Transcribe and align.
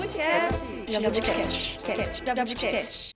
Jabutcast. 0.00 0.90
Jabutcast. 0.90 1.78
Cast. 1.80 2.24
Jabutcast. 2.24 3.14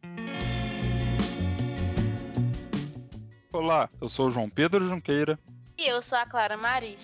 Olá, 3.50 3.88
eu 4.03 4.09
sou 4.11 4.29
o 4.29 4.30
João 4.30 4.50
Pedro 4.50 4.86
Junqueira. 4.86 5.39
E 5.79 5.91
eu 5.91 6.02
sou 6.02 6.18
a 6.18 6.27
Clara 6.27 6.59
Maris. 6.59 7.00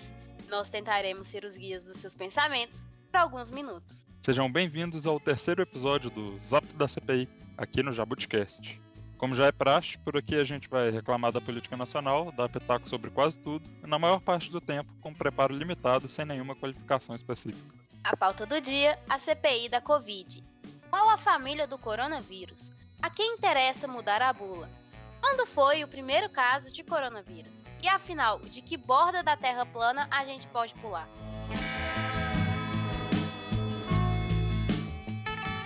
Nós 0.51 0.69
tentaremos 0.69 1.27
ser 1.29 1.43
os 1.45 1.55
guias 1.55 1.83
dos 1.83 1.97
seus 1.97 2.13
pensamentos 2.13 2.79
por 3.11 3.17
alguns 3.17 3.49
minutos. 3.49 4.05
Sejam 4.23 4.51
bem-vindos 4.51 5.07
ao 5.07 5.19
terceiro 5.19 5.63
episódio 5.63 6.11
do 6.11 6.37
Zap 6.39 6.71
da 6.75 6.87
CPI, 6.87 7.27
aqui 7.57 7.81
no 7.81 7.91
Jabuticast. 7.91 8.79
Como 9.17 9.33
já 9.33 9.47
é 9.47 9.51
praxe, 9.51 9.97
por 9.97 10.15
aqui 10.15 10.35
a 10.35 10.43
gente 10.43 10.69
vai 10.69 10.91
reclamar 10.91 11.31
da 11.31 11.41
política 11.41 11.75
nacional, 11.75 12.31
dar 12.31 12.49
pitaco 12.49 12.87
sobre 12.87 13.09
quase 13.09 13.39
tudo, 13.39 13.67
e 13.83 13.87
na 13.87 13.97
maior 13.97 14.21
parte 14.21 14.51
do 14.51 14.61
tempo 14.61 14.93
com 15.01 15.11
preparo 15.11 15.55
limitado 15.55 16.07
sem 16.07 16.23
nenhuma 16.23 16.55
qualificação 16.55 17.15
específica. 17.15 17.80
A 18.03 18.17
pauta 18.17 18.47
do 18.47 18.59
dia, 18.59 18.97
a 19.07 19.19
CPI 19.19 19.69
da 19.69 19.79
Covid. 19.79 20.43
Qual 20.89 21.07
a 21.07 21.19
família 21.19 21.67
do 21.67 21.77
coronavírus? 21.77 22.59
A 22.99 23.11
quem 23.11 23.35
interessa 23.35 23.87
mudar 23.87 24.23
a 24.23 24.33
bula? 24.33 24.67
Quando 25.19 25.45
foi 25.45 25.83
o 25.83 25.87
primeiro 25.87 26.27
caso 26.27 26.71
de 26.71 26.83
coronavírus? 26.83 27.53
E 27.79 27.87
afinal, 27.87 28.39
de 28.39 28.59
que 28.63 28.75
borda 28.75 29.21
da 29.21 29.37
Terra 29.37 29.67
plana 29.67 30.07
a 30.09 30.25
gente 30.25 30.47
pode 30.47 30.73
pular? 30.75 31.07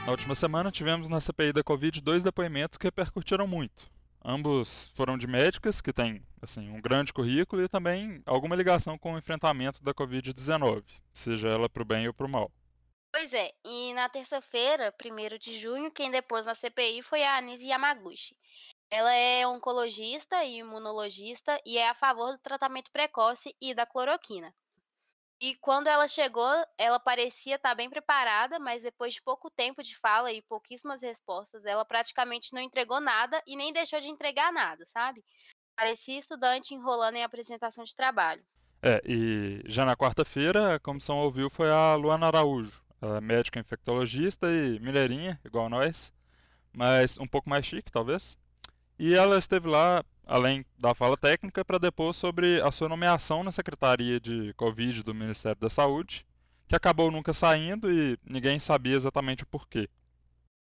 Na 0.06 0.12
última 0.12 0.36
semana 0.36 0.70
tivemos 0.72 1.08
na 1.08 1.22
CPI 1.22 1.54
da 1.54 1.64
Covid 1.64 2.02
dois 2.02 2.22
depoimentos 2.22 2.78
que 2.78 2.86
repercutiram 2.86 3.48
muito. 3.48 3.90
Ambos 4.28 4.88
foram 4.96 5.20
de 5.20 5.28
médicas 5.28 5.80
que 5.80 5.94
têm 5.94 6.26
assim, 6.42 6.68
um 6.70 6.82
grande 6.82 7.14
currículo 7.14 7.62
e 7.62 7.70
também 7.70 8.24
alguma 8.26 8.56
ligação 8.56 8.98
com 8.98 9.14
o 9.14 9.18
enfrentamento 9.20 9.84
da 9.84 9.94
Covid-19, 9.94 10.84
seja 11.14 11.50
ela 11.50 11.70
para 11.70 11.84
o 11.84 11.86
bem 11.86 12.08
ou 12.08 12.14
para 12.14 12.26
o 12.26 12.30
mal. 12.30 12.52
Pois 13.12 13.32
é, 13.32 13.52
e 13.64 13.94
na 13.94 14.10
terça-feira, 14.10 14.92
1 15.00 15.38
de 15.38 15.62
junho, 15.62 15.92
quem 15.92 16.10
depôs 16.10 16.44
na 16.44 16.56
CPI 16.56 17.04
foi 17.04 17.24
a 17.24 17.38
Anise 17.38 17.66
Yamaguchi. 17.66 18.36
Ela 18.90 19.14
é 19.14 19.46
oncologista 19.48 20.44
e 20.44 20.58
imunologista 20.58 21.62
e 21.64 21.78
é 21.78 21.88
a 21.88 21.96
favor 21.96 22.32
do 22.32 22.40
tratamento 22.40 22.92
precoce 22.92 23.56
e 23.62 23.76
da 23.76 23.86
cloroquina. 23.86 24.52
E 25.40 25.56
quando 25.56 25.88
ela 25.88 26.08
chegou, 26.08 26.50
ela 26.78 27.00
parecia 27.00 27.56
estar 27.56 27.76
bem 27.76 27.90
preparada, 27.90 28.58
mas 28.58 28.82
depois 28.82 29.14
de 29.14 29.22
pouco 29.22 29.50
tempo 29.50 29.84
de 29.84 29.98
fala 29.98 30.32
e 30.32 30.42
pouquíssimas 30.42 31.02
respostas, 31.02 31.66
ela 31.66 31.84
praticamente 31.84 32.54
não 32.54 32.62
entregou 32.62 33.02
nada 33.02 33.42
e 33.46 33.56
nem 33.56 33.74
deixou 33.74 34.00
de 34.00 34.08
entregar 34.08 34.54
nada, 34.54 34.88
sabe? 34.94 35.24
Parecia 35.76 36.20
estudante 36.20 36.74
enrolando 36.74 37.16
em 37.16 37.24
apresentação 37.24 37.84
de 37.84 37.94
trabalho. 37.94 38.44
É, 38.82 39.02
e 39.06 39.62
já 39.66 39.84
na 39.84 39.96
quarta-feira, 39.96 40.76
a 40.76 40.80
comissão 40.80 41.18
ouviu 41.18 41.50
foi 41.50 41.70
a 41.70 41.96
Luana 41.96 42.28
Araújo, 42.28 42.82
é 43.02 43.20
médica 43.20 43.60
infectologista 43.60 44.48
e 44.48 44.80
mineirinha, 44.80 45.40
igual 45.44 45.70
nós, 45.70 46.14
mas 46.72 47.20
um 47.20 47.28
pouco 47.28 47.50
mais 47.50 47.66
chique, 47.66 47.92
talvez. 47.92 48.38
E 48.98 49.14
ela 49.14 49.38
esteve 49.38 49.68
lá, 49.68 50.04
além 50.26 50.66
da 50.78 50.94
fala 50.94 51.16
técnica, 51.16 51.64
para 51.64 51.78
depor 51.80 52.14
sobre 52.14 52.62
a 52.62 52.72
sua 52.72 52.90
nomeação 52.90 53.44
na 53.44 53.52
Secretaria 53.52 54.20
de 54.20 54.54
Covid 54.56 55.04
do 55.04 55.14
Ministério 55.14 55.60
da 55.60 55.70
Saúde, 55.70 56.26
que 56.68 56.76
acabou 56.76 57.12
nunca 57.12 57.34
saindo 57.34 57.92
e 57.92 58.18
ninguém 58.24 58.60
sabia 58.60 58.96
exatamente 58.96 59.44
o 59.44 59.48
porquê. 59.48 59.90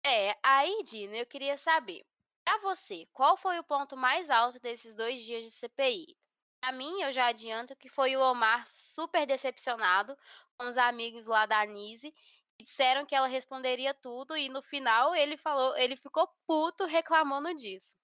É, 0.04 0.36
aí, 0.42 0.82
Dino, 0.84 1.14
eu 1.14 1.26
queria 1.26 1.56
saber, 1.58 2.04
para 2.44 2.58
você, 2.58 3.06
qual 3.12 3.36
foi 3.38 3.58
o 3.58 3.64
ponto 3.64 3.96
mais 3.96 4.28
alto 4.28 4.60
desses 4.60 4.94
dois 4.94 5.24
dias 5.24 5.44
de 5.44 5.50
CPI? 5.52 6.14
Para 6.60 6.72
mim, 6.72 7.00
eu 7.02 7.12
já 7.12 7.26
adianto 7.26 7.76
que 7.76 7.88
foi 7.88 8.16
o 8.16 8.20
Omar 8.20 8.66
super 8.70 9.26
decepcionado 9.26 10.16
com 10.58 10.66
os 10.66 10.76
amigos 10.76 11.26
lá 11.26 11.46
da 11.46 11.60
Anise, 11.60 12.12
que 12.56 12.64
disseram 12.64 13.04
que 13.06 13.14
ela 13.14 13.26
responderia 13.26 13.94
tudo 13.94 14.36
e 14.36 14.48
no 14.48 14.62
final 14.62 15.14
ele 15.14 15.36
falou, 15.36 15.76
ele 15.76 15.96
ficou 15.96 16.28
puto 16.46 16.84
reclamando 16.84 17.54
disso. 17.54 17.94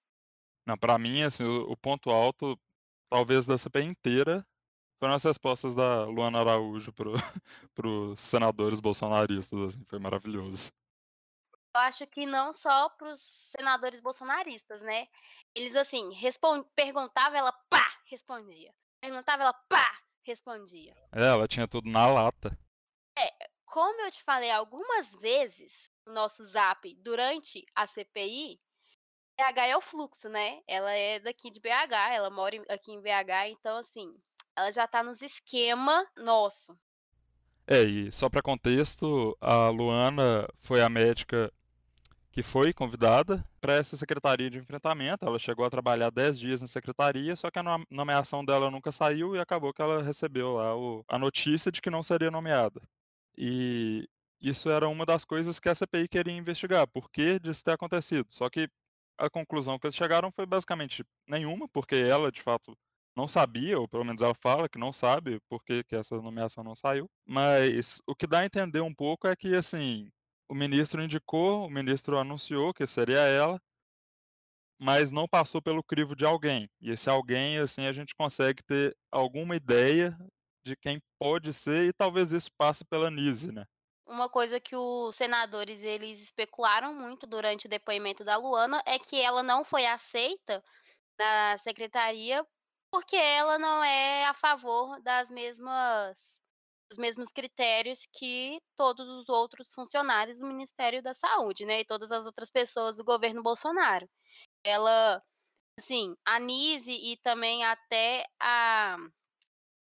Não, 0.65 0.77
para 0.77 0.97
mim, 0.97 1.23
assim, 1.23 1.43
o, 1.43 1.71
o 1.71 1.77
ponto 1.77 2.09
alto, 2.09 2.59
talvez 3.09 3.45
da 3.45 3.57
CPI 3.57 3.85
inteira, 3.85 4.45
foram 4.99 5.15
as 5.15 5.23
respostas 5.23 5.73
da 5.73 6.05
Luana 6.05 6.39
Araújo 6.39 6.93
para 6.93 7.09
os 7.87 8.19
senadores 8.19 8.79
bolsonaristas, 8.79 9.59
assim, 9.59 9.83
foi 9.85 9.97
maravilhoso. 9.99 10.71
Eu 11.73 11.81
acho 11.81 12.05
que 12.07 12.25
não 12.25 12.53
só 12.53 12.89
para 12.89 13.13
os 13.13 13.49
senadores 13.57 14.01
bolsonaristas, 14.01 14.81
né? 14.81 15.07
Eles, 15.55 15.75
assim, 15.75 16.13
respond... 16.13 16.65
perguntavam, 16.75 17.37
ela 17.37 17.51
pá, 17.69 17.85
respondia. 18.05 18.73
Perguntava, 19.01 19.43
ela 19.43 19.53
pá, 19.53 19.99
respondia. 20.23 20.95
É, 21.11 21.27
ela 21.27 21.47
tinha 21.47 21.67
tudo 21.67 21.89
na 21.89 22.05
lata. 22.05 22.57
É, 23.17 23.49
como 23.65 24.01
eu 24.01 24.11
te 24.11 24.21
falei 24.23 24.51
algumas 24.51 25.07
vezes 25.19 25.71
no 26.05 26.13
nosso 26.13 26.45
zap 26.45 26.93
durante 26.95 27.65
a 27.73 27.87
CPI, 27.87 28.59
BH 29.37 29.59
é 29.59 29.77
o 29.77 29.81
fluxo, 29.81 30.29
né? 30.29 30.61
Ela 30.67 30.91
é 30.91 31.19
daqui 31.19 31.49
de 31.51 31.59
BH, 31.59 32.13
ela 32.13 32.29
mora 32.29 32.55
aqui 32.69 32.91
em 32.91 33.01
BH, 33.01 33.49
então 33.49 33.77
assim, 33.77 34.15
ela 34.55 34.71
já 34.71 34.87
tá 34.87 35.03
nos 35.03 35.21
esquema 35.21 36.05
nosso. 36.15 36.77
É, 37.67 37.81
e 37.83 38.11
só 38.11 38.29
para 38.29 38.41
contexto, 38.41 39.37
a 39.39 39.69
Luana 39.69 40.47
foi 40.59 40.81
a 40.81 40.89
médica 40.89 41.51
que 42.31 42.41
foi 42.41 42.73
convidada 42.73 43.45
para 43.59 43.73
essa 43.73 43.97
secretaria 43.97 44.49
de 44.49 44.57
enfrentamento. 44.57 45.25
Ela 45.25 45.37
chegou 45.37 45.65
a 45.65 45.69
trabalhar 45.69 46.09
10 46.09 46.39
dias 46.39 46.61
na 46.61 46.67
secretaria, 46.67 47.35
só 47.35 47.51
que 47.51 47.59
a 47.59 47.63
nomeação 47.89 48.43
dela 48.43 48.71
nunca 48.71 48.91
saiu 48.91 49.35
e 49.35 49.39
acabou 49.39 49.73
que 49.73 49.81
ela 49.81 50.01
recebeu 50.01 50.53
lá 50.53 50.75
o, 50.75 51.03
a 51.07 51.19
notícia 51.19 51.71
de 51.71 51.81
que 51.81 51.89
não 51.89 52.01
seria 52.01 52.31
nomeada. 52.31 52.81
E 53.37 54.07
isso 54.41 54.69
era 54.69 54.87
uma 54.87 55.05
das 55.05 55.25
coisas 55.25 55.59
que 55.59 55.69
a 55.69 55.75
CPI 55.75 56.07
queria 56.07 56.33
investigar, 56.33 56.87
por 56.87 57.09
que 57.11 57.39
disso 57.39 57.63
ter 57.63 57.71
acontecido. 57.71 58.27
Só 58.29 58.49
que 58.49 58.69
a 59.21 59.29
conclusão 59.29 59.77
que 59.79 59.87
eles 59.87 59.95
chegaram 59.95 60.31
foi 60.35 60.45
basicamente 60.45 61.03
nenhuma, 61.27 61.67
porque 61.69 61.95
ela, 61.95 62.31
de 62.31 62.41
fato, 62.41 62.75
não 63.15 63.27
sabia, 63.27 63.79
ou 63.79 63.87
pelo 63.87 64.03
menos 64.05 64.21
ela 64.21 64.33
fala 64.35 64.69
que 64.69 64.79
não 64.79 64.93
sabe 64.93 65.39
por 65.49 65.63
que, 65.63 65.83
essa 65.91 66.21
nomeação 66.21 66.63
não 66.63 66.75
saiu. 66.75 67.07
Mas 67.25 68.01
o 68.07 68.15
que 68.15 68.27
dá 68.27 68.39
a 68.39 68.45
entender 68.45 68.81
um 68.81 68.93
pouco 68.93 69.27
é 69.27 69.35
que, 69.35 69.55
assim, 69.55 70.09
o 70.49 70.55
ministro 70.55 71.03
indicou, 71.03 71.65
o 71.65 71.69
ministro 71.69 72.17
anunciou 72.17 72.73
que 72.73 72.87
seria 72.87 73.19
ela, 73.19 73.59
mas 74.79 75.11
não 75.11 75.27
passou 75.27 75.61
pelo 75.61 75.83
crivo 75.83 76.15
de 76.15 76.25
alguém. 76.25 76.67
E 76.81 76.91
esse 76.91 77.09
alguém, 77.09 77.57
assim, 77.59 77.85
a 77.85 77.91
gente 77.91 78.15
consegue 78.15 78.63
ter 78.63 78.95
alguma 79.11 79.55
ideia 79.55 80.17
de 80.65 80.75
quem 80.75 80.99
pode 81.19 81.53
ser, 81.53 81.87
e 81.87 81.93
talvez 81.93 82.31
isso 82.31 82.49
passe 82.57 82.83
pela 82.85 83.11
Nise, 83.11 83.51
né? 83.51 83.65
Uma 84.11 84.29
coisa 84.29 84.59
que 84.59 84.75
os 84.75 85.15
senadores 85.15 85.81
eles 85.81 86.19
especularam 86.21 86.93
muito 86.93 87.25
durante 87.25 87.65
o 87.65 87.69
depoimento 87.69 88.23
da 88.25 88.35
Luana 88.35 88.83
é 88.85 88.99
que 88.99 89.19
ela 89.19 89.41
não 89.41 89.63
foi 89.63 89.85
aceita 89.85 90.63
na 91.17 91.57
secretaria 91.59 92.45
porque 92.91 93.15
ela 93.15 93.57
não 93.57 93.83
é 93.83 94.25
a 94.25 94.33
favor 94.33 95.01
das 95.01 95.29
mesmas 95.29 96.17
dos 96.89 96.97
mesmos 96.97 97.31
critérios 97.31 98.05
que 98.11 98.61
todos 98.75 99.07
os 99.07 99.29
outros 99.29 99.73
funcionários 99.73 100.37
do 100.37 100.45
Ministério 100.45 101.01
da 101.01 101.13
Saúde, 101.13 101.65
né, 101.65 101.79
e 101.79 101.85
todas 101.85 102.11
as 102.11 102.25
outras 102.25 102.49
pessoas 102.51 102.97
do 102.97 103.05
governo 103.05 103.41
Bolsonaro. 103.41 104.09
Ela, 104.61 105.23
assim, 105.79 106.17
a 106.25 106.37
Nise 106.37 106.91
e 106.91 107.15
também 107.23 107.63
até 107.63 108.25
a 108.41 108.97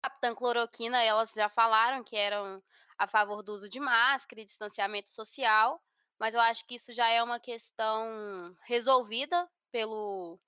Capitã 0.04 0.34
Cloroquina, 0.34 1.00
elas 1.04 1.32
já 1.34 1.48
falaram 1.48 2.04
que 2.04 2.16
eram 2.16 2.60
a 2.98 3.08
favor 3.08 3.44
do 3.44 3.54
uso 3.54 3.70
de 3.70 3.80
máscara 3.80 4.42
e 4.42 4.46
distanciamento 4.46 5.10
social, 5.10 5.82
mas 6.20 6.34
eu 6.34 6.40
acho 6.40 6.66
que 6.66 6.76
isso 6.76 6.94
já 6.94 7.08
é 7.10 7.22
uma 7.22 7.40
questão 7.40 8.56
resolvida 8.66 9.48
pelo, 9.72 10.40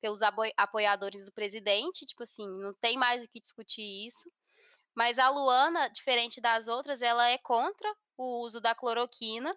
pelos 0.00 0.20
apoiadores 0.56 1.24
do 1.24 1.32
presidente, 1.32 2.04
tipo 2.04 2.24
assim, 2.24 2.48
não 2.58 2.74
tem 2.74 2.96
mais 2.96 3.22
o 3.22 3.28
que 3.28 3.40
discutir 3.40 4.08
isso. 4.08 4.30
Mas 4.94 5.18
a 5.18 5.30
Luana, 5.30 5.88
diferente 5.88 6.40
das 6.40 6.66
outras, 6.68 7.00
ela 7.00 7.28
é 7.28 7.38
contra 7.38 7.94
o 8.16 8.44
uso 8.44 8.60
da 8.60 8.74
cloroquina 8.74 9.56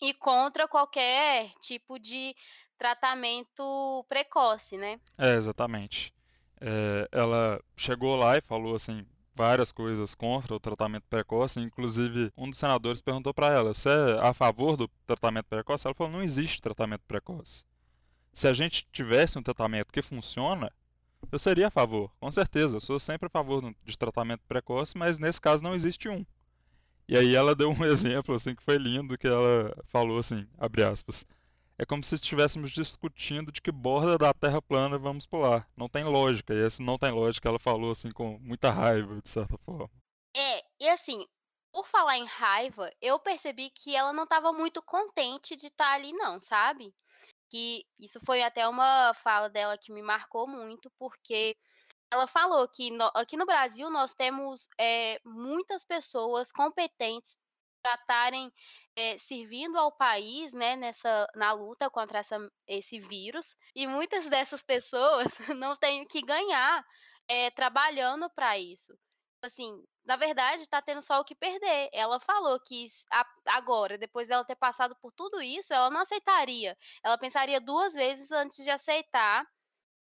e 0.00 0.14
contra 0.14 0.68
qualquer 0.68 1.50
tipo 1.60 1.98
de 1.98 2.34
tratamento 2.78 4.04
precoce, 4.08 4.76
né? 4.76 5.00
É, 5.18 5.34
exatamente. 5.34 6.14
É, 6.60 7.08
ela 7.10 7.62
chegou 7.76 8.16
lá 8.16 8.36
e 8.36 8.42
falou 8.42 8.76
assim: 8.76 9.06
várias 9.40 9.72
coisas 9.72 10.14
contra 10.14 10.54
o 10.54 10.60
tratamento 10.60 11.04
precoce, 11.08 11.60
inclusive 11.60 12.30
um 12.36 12.50
dos 12.50 12.58
senadores 12.58 13.00
perguntou 13.00 13.32
para 13.32 13.50
ela: 13.50 13.72
"Você 13.72 13.88
é 13.88 14.20
a 14.20 14.34
favor 14.34 14.76
do 14.76 14.86
tratamento 15.06 15.46
precoce?" 15.46 15.86
Ela 15.86 15.94
falou: 15.94 16.12
"Não 16.12 16.22
existe 16.22 16.60
tratamento 16.60 17.00
precoce. 17.08 17.64
Se 18.34 18.46
a 18.46 18.52
gente 18.52 18.86
tivesse 18.92 19.38
um 19.38 19.42
tratamento 19.42 19.92
que 19.92 20.02
funciona, 20.02 20.70
eu 21.32 21.38
seria 21.38 21.68
a 21.68 21.70
favor, 21.70 22.12
com 22.20 22.30
certeza. 22.30 22.76
Eu 22.76 22.80
sou 22.82 23.00
sempre 23.00 23.28
a 23.28 23.30
favor 23.30 23.74
de 23.82 23.96
tratamento 23.96 24.42
precoce, 24.46 24.98
mas 24.98 25.18
nesse 25.18 25.40
caso 25.40 25.62
não 25.62 25.74
existe 25.74 26.06
um." 26.06 26.22
E 27.08 27.16
aí 27.16 27.34
ela 27.34 27.54
deu 27.54 27.70
um 27.70 27.84
exemplo 27.86 28.34
assim 28.34 28.54
que 28.54 28.62
foi 28.62 28.76
lindo, 28.76 29.16
que 29.16 29.26
ela 29.26 29.74
falou 29.86 30.18
assim, 30.18 30.46
abre 30.58 30.84
aspas: 30.84 31.24
é 31.80 31.86
como 31.86 32.04
se 32.04 32.14
estivéssemos 32.14 32.72
discutindo 32.72 33.50
de 33.50 33.62
que 33.62 33.72
borda 33.72 34.18
da 34.18 34.34
Terra 34.34 34.60
plana 34.60 34.98
vamos 34.98 35.26
pular. 35.26 35.66
Não 35.74 35.88
tem 35.88 36.04
lógica. 36.04 36.52
E 36.52 36.58
esse 36.58 36.82
não 36.82 36.98
tem 36.98 37.10
lógica, 37.10 37.48
ela 37.48 37.58
falou 37.58 37.92
assim 37.92 38.12
com 38.12 38.38
muita 38.38 38.68
raiva, 38.68 39.18
de 39.18 39.26
certa 39.30 39.56
forma. 39.64 39.88
É, 40.36 40.62
e 40.78 40.86
assim, 40.90 41.26
por 41.72 41.88
falar 41.88 42.18
em 42.18 42.26
raiva, 42.26 42.92
eu 43.00 43.18
percebi 43.18 43.70
que 43.70 43.96
ela 43.96 44.12
não 44.12 44.24
estava 44.24 44.52
muito 44.52 44.82
contente 44.82 45.56
de 45.56 45.68
estar 45.68 45.94
ali 45.94 46.12
não, 46.12 46.38
sabe. 46.42 46.92
Que 47.48 47.86
isso 47.98 48.20
foi 48.26 48.42
até 48.42 48.68
uma 48.68 49.14
fala 49.24 49.48
dela 49.48 49.78
que 49.78 49.90
me 49.90 50.02
marcou 50.02 50.46
muito, 50.46 50.90
porque 50.98 51.56
ela 52.12 52.26
falou 52.26 52.68
que 52.68 52.90
no 52.90 53.10
aqui 53.14 53.38
no 53.38 53.46
Brasil 53.46 53.88
nós 53.88 54.14
temos, 54.14 54.68
eh, 54.78 55.18
muitas 55.24 55.82
pessoas 55.86 56.52
competentes 56.52 57.39
para 57.82 57.94
estarem, 57.94 58.52
eh, 58.96 59.18
servindo 59.20 59.76
ao 59.78 59.92
país, 59.96 60.52
né, 60.52 60.76
nessa 60.76 61.26
na 61.34 61.52
luta 61.52 61.90
contra 61.90 62.18
essa 62.20 62.36
esse 62.66 63.00
vírus, 63.00 63.46
e 63.74 63.86
muitas 63.86 64.28
dessas 64.30 64.62
pessoas 64.62 65.26
não 65.58 65.76
têm 65.76 66.02
o 66.02 66.06
que 66.08 66.22
ganhar, 66.22 66.84
eh, 67.28 67.50
trabalhando 67.52 68.28
para 68.34 68.58
isso. 68.58 68.92
Assim, 69.42 69.82
na 70.04 70.16
verdade 70.16 70.68
tá 70.68 70.82
tendo 70.82 71.02
só 71.02 71.20
o 71.20 71.24
que 71.24 71.34
perder. 71.34 71.88
Ela 71.92 72.20
falou 72.20 72.60
que 72.60 72.88
agora, 73.46 73.96
depois 73.98 74.28
dela 74.28 74.44
ter 74.44 74.56
passado 74.56 74.94
por 75.00 75.12
tudo 75.12 75.40
isso, 75.42 75.72
ela 75.72 75.90
não 75.90 76.00
aceitaria. 76.02 76.76
Ela 77.04 77.18
pensaria 77.18 77.60
2 77.60 77.92
vezes 77.94 78.30
antes 78.30 78.62
de 78.64 78.70
aceitar 78.70 79.44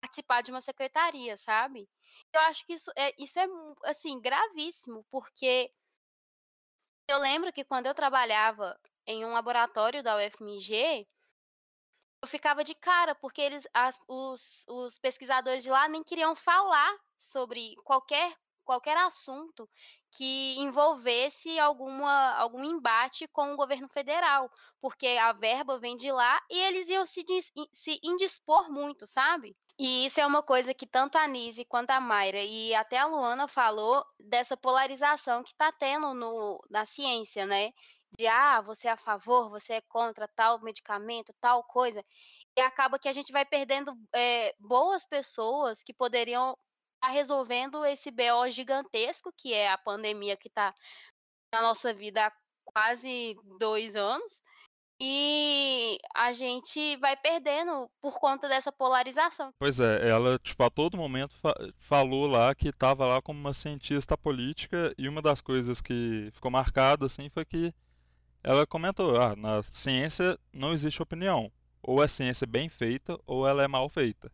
participar 0.01 0.41
de 0.41 0.51
uma 0.51 0.61
secretaria, 0.61 1.37
sabe. 1.37 1.87
Eu 2.33 2.41
acho 2.41 2.65
que 2.65 2.73
isso 2.73 2.91
é 2.97 3.11
isso 3.17 3.39
é 3.39 3.47
assim, 3.85 4.19
gravíssimo, 4.21 5.05
porque 5.11 5.71
eu 7.07 7.19
lembro 7.19 7.53
que 7.53 7.63
quando 7.63 7.85
eu 7.85 7.95
trabalhava 7.95 8.77
em 9.05 9.25
um 9.25 9.33
laboratório 9.33 10.03
da 10.03 10.17
UFMG, 10.17 11.07
eu 12.21 12.27
ficava 12.27 12.63
de 12.63 12.75
cara, 12.75 13.15
porque 13.15 13.41
eles 13.41 13.65
as 13.73 13.97
os 14.07 14.41
os 14.67 14.99
pesquisadores 14.99 15.63
de 15.63 15.69
lá 15.69 15.87
nem 15.87 16.03
queriam 16.03 16.35
falar 16.35 16.97
sobre 17.19 17.75
qualquer 17.83 18.35
qualquer 18.65 18.97
assunto 18.97 19.69
que 20.11 20.55
envolvesse 20.59 21.57
alguma 21.59 22.35
algum 22.35 22.63
embate 22.63 23.27
com 23.29 23.53
o 23.53 23.57
governo 23.57 23.87
federal, 23.89 24.51
porque 24.81 25.07
a 25.07 25.31
verba 25.31 25.79
vem 25.79 25.95
de 25.95 26.11
lá 26.11 26.41
e 26.49 26.59
eles 26.59 26.89
iam 26.89 27.05
se 27.05 27.23
se 27.73 27.99
indispor 28.03 28.69
muito, 28.69 29.07
sabe. 29.07 29.55
E 29.79 30.07
isso 30.07 30.19
é 30.19 30.25
uma 30.25 30.41
coisa 30.41 30.73
que 30.73 30.87
tanto 30.87 31.17
a 31.17 31.23
Anísia 31.25 31.63
quanto 31.65 31.91
a 31.91 31.99
Mayra 32.01 32.41
e 32.43 32.73
até 32.73 32.97
a 32.97 33.05
Luana 33.05 33.47
falou 33.47 34.03
dessa 34.19 34.57
polarização 34.57 35.43
que 35.43 35.53
tá 35.55 35.71
tendo 35.71 36.15
no 36.15 36.59
na 36.69 36.85
ciência, 36.87 37.45
né, 37.45 37.71
de: 38.17 38.25
"Ah, 38.25 38.59
você 38.61 38.87
é 38.87 38.91
a 38.91 38.97
favor, 38.97 39.49
você 39.51 39.73
é 39.73 39.81
contra 39.81 40.27
tal 40.27 40.59
medicamento, 40.63 41.31
tal 41.39 41.63
coisa", 41.63 42.03
e 42.57 42.61
acaba 42.61 42.97
que 42.99 43.07
a 43.07 43.13
gente 43.13 43.31
vai 43.31 43.45
perdendo, 43.45 43.93
eh, 44.15 44.55
boas 44.59 45.05
pessoas 45.07 45.83
que 45.83 45.93
poderiam 45.93 46.57
estar 46.95 47.13
resolvendo 47.13 47.85
esse 47.85 48.09
BO 48.11 48.49
gigantesco 48.49 49.31
que 49.37 49.53
é 49.53 49.69
a 49.71 49.77
pandemia 49.77 50.35
que 50.37 50.49
tá 50.49 50.73
na 51.53 51.61
nossa 51.61 51.93
vida 51.93 52.27
há 52.27 52.33
quase 52.65 53.35
2 53.59 53.95
anos, 53.95 54.41
e 54.99 55.97
a 56.15 56.33
gente 56.33 56.97
vai 56.97 57.15
perdendo 57.15 57.89
por 58.01 58.19
conta 58.19 58.47
dessa 58.47 58.71
polarização. 58.71 59.51
Pois 59.59 59.79
é, 59.79 60.09
ela, 60.09 60.39
tipo, 60.39 60.63
a 60.63 60.69
todo 60.69 60.97
momento 60.97 61.33
fa 61.35 61.53
falou 61.77 62.25
lá 62.27 62.53
que 62.55 62.69
estava 62.69 63.05
lá 63.05 63.21
como 63.21 63.39
uma 63.39 63.53
cientista 63.53 64.17
política, 64.17 64.93
e 64.97 65.07
uma 65.07 65.21
das 65.21 65.41
coisas 65.41 65.81
que 65.81 66.29
ficou 66.33 66.49
marcada, 66.51 67.05
assim, 67.05 67.29
foi 67.29 67.45
que 67.45 67.73
ela 68.43 68.65
comentou: 68.65 69.19
"Ah, 69.21 69.35
na 69.35 69.61
ciência 69.63 70.37
não 70.53 70.73
existe 70.73 71.01
opinião, 71.01 71.51
ou 71.81 72.03
é 72.03 72.07
ciência 72.07 72.47
bem 72.47 72.69
feita 72.69 73.19
ou 73.27 73.47
ela 73.47 73.63
é 73.63 73.67
mal 73.67 73.89
feita". 73.89 74.31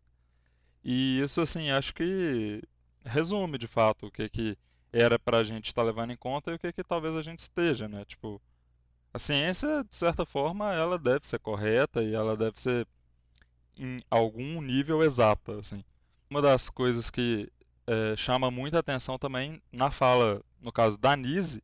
E 0.84 1.20
isso, 1.22 1.42
assim, 1.42 1.72
acho 1.72 1.94
que 1.94 2.62
resume 3.06 3.58
de 3.58 3.68
fato 3.68 4.08
o 4.08 4.12
que 4.12 4.30
que 4.30 4.58
era 4.92 5.18
pra 5.20 5.44
gente 5.44 5.68
estar 5.68 5.84
levando 5.84 6.12
em 6.12 6.18
conta 6.18 6.52
e 6.52 6.56
o 6.56 6.60
que 6.60 6.72
que 6.74 6.84
talvez 6.84 7.16
a 7.16 7.22
gente 7.22 7.40
esteja, 7.40 7.88
né, 7.88 8.06
tipo, 8.06 8.42
a 9.14 9.20
ciência, 9.20 9.84
de 9.90 9.96
certa 9.96 10.26
forma, 10.26 10.74
ela 10.74 10.98
deve 10.98 11.28
ser 11.28 11.40
correta 11.40 12.02
e 12.02 12.16
ela 12.16 12.36
deve 12.36 12.60
ser 12.60 12.88
em 13.78 13.98
algum 14.10 14.62
nível 14.62 15.04
exata, 15.04 15.60
assim. 15.60 15.84
Uma 16.30 16.42
das 16.42 16.70
coisas 16.70 17.12
que, 17.12 17.52
eh, 17.88 18.16
chama 18.18 18.50
muita 18.52 18.80
atenção 18.80 19.18
também 19.18 19.62
na 19.72 19.92
fala, 19.92 20.42
no 20.62 20.72
caso 20.72 20.98
da 20.98 21.12
Anísia, 21.14 21.62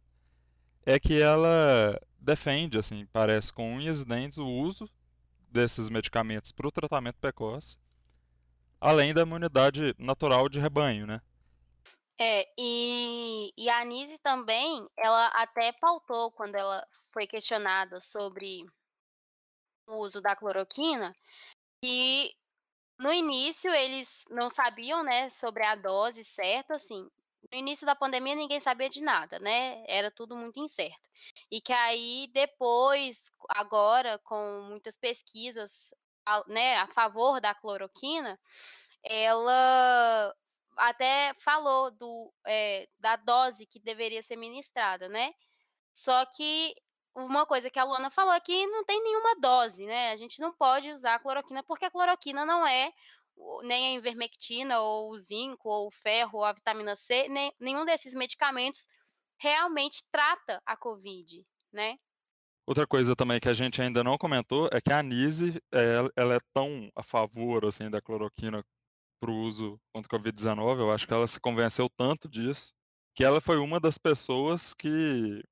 é 0.85 0.99
que 0.99 1.21
ela 1.21 1.99
defende, 2.19 2.77
assim, 2.77 3.05
parece 3.11 3.51
com 3.53 3.75
unhas 3.75 4.01
e 4.01 4.05
dentes 4.05 4.37
o 4.37 4.47
uso 4.47 4.89
desses 5.51 5.89
medicamentos 5.89 6.51
para 6.51 6.67
o 6.67 6.71
tratamento 6.71 7.17
precoce, 7.19 7.77
além 8.79 9.13
da 9.13 9.21
imunidade 9.21 9.95
natural 9.97 10.49
de 10.49 10.59
rebanho, 10.59 11.07
né. 11.07 11.21
É, 12.21 12.45
e 12.57 13.53
e 13.57 13.69
a 13.69 13.79
Anísia 13.79 14.19
também, 14.21 14.85
ela 14.97 15.27
até 15.27 15.71
pautou 15.71 16.31
quando 16.33 16.55
ela 16.55 16.85
foi 17.13 17.25
questionada 17.25 18.01
sobre 18.01 18.65
o 19.87 19.97
uso 20.03 20.21
da 20.21 20.35
cloroquina, 20.35 21.15
que 21.83 22.35
no 22.99 23.11
início 23.13 23.71
eles 23.73 24.09
não 24.29 24.49
sabiam, 24.49 25.03
né, 25.03 25.29
sobre 25.31 25.65
a 25.65 25.75
dose 25.75 26.23
certa, 26.25 26.75
assim, 26.75 27.09
no 27.51 27.57
início 27.59 27.85
da 27.85 27.95
pandemia 27.95 28.35
ninguém 28.35 28.59
sabia 28.61 28.89
de 28.89 29.01
nada, 29.01 29.39
né, 29.39 29.83
era 29.87 30.11
tudo 30.11 30.35
muito 30.35 30.59
incerto. 30.59 31.09
E 31.51 31.61
que 31.61 31.73
aí 31.73 32.29
depois, 32.33 33.17
agora 33.49 34.19
com 34.19 34.63
muitas 34.69 34.97
pesquisas, 34.97 35.71
né, 36.47 36.77
a 36.77 36.87
favor 36.87 37.41
da 37.41 37.55
cloroquina, 37.55 38.39
ela 39.03 40.35
até 40.79 41.33
falou 41.43 41.91
do 41.91 42.33
eh, 42.47 42.87
da 42.99 43.15
dose 43.17 43.65
que 43.65 43.79
deveria 43.79 44.23
ser 44.23 44.35
ministrada, 44.35 45.07
né. 45.09 45.33
Só 45.93 46.25
que 46.27 46.75
uma 47.15 47.45
coisa 47.45 47.69
que 47.69 47.79
a 47.79 47.83
Luana 47.83 48.09
falou 48.11 48.33
é 48.33 48.39
que 48.39 48.67
não 48.67 48.85
tem 48.85 49.01
nenhuma 49.03 49.39
dose, 49.39 49.85
né, 49.85 50.11
a 50.11 50.17
gente 50.17 50.39
não 50.39 50.53
pode 50.53 50.89
usar 50.89 51.15
a 51.15 51.19
cloroquina, 51.19 51.63
porque 51.63 51.85
a 51.85 51.91
cloroquina 51.91 52.45
não 52.45 52.65
é 52.65 52.91
nem 53.63 53.95
a 53.95 53.99
ivermectina 53.99 54.79
ou 54.79 55.11
o 55.11 55.17
zinco 55.17 55.69
ou 55.69 55.87
o 55.87 55.91
ferro 55.91 56.39
ou 56.39 56.43
a 56.43 56.53
vitamina 56.53 56.95
C, 56.95 57.27
nem 57.29 57.53
nenhum 57.59 57.85
desses 57.85 58.13
medicamentos 58.13 58.85
realmente 59.37 60.03
trata 60.11 60.61
a 60.65 60.77
covid, 60.77 61.45
né. 61.71 61.97
Outra 62.67 62.85
coisa 62.85 63.15
também 63.15 63.39
que 63.39 63.49
a 63.49 63.53
gente 63.53 63.81
ainda 63.81 64.03
não 64.03 64.17
comentou 64.17 64.69
é 64.71 64.79
que 64.79 64.93
a 64.93 64.99
Anísia, 64.99 65.59
eh, 65.73 66.07
ela 66.15 66.35
é 66.35 66.39
tão 66.53 66.89
a 66.95 67.01
favor, 67.01 67.65
assim, 67.65 67.89
da 67.89 67.99
cloroquina 67.99 68.63
para 69.19 69.31
o 69.31 69.35
uso 69.41 69.79
contra 69.93 70.15
o 70.17 70.19
covid-19, 70.19 70.79
eu 70.79 70.91
acho 70.91 71.07
que 71.07 71.13
ela 71.13 71.27
se 71.27 71.39
convenceu 71.39 71.89
tanto 71.89 72.29
disso, 72.29 72.73
que 73.15 73.23
ela 73.23 73.41
foi 73.41 73.57
uma 73.57 73.79
das 73.79 73.97
pessoas 73.97 74.73
que 74.73 75.43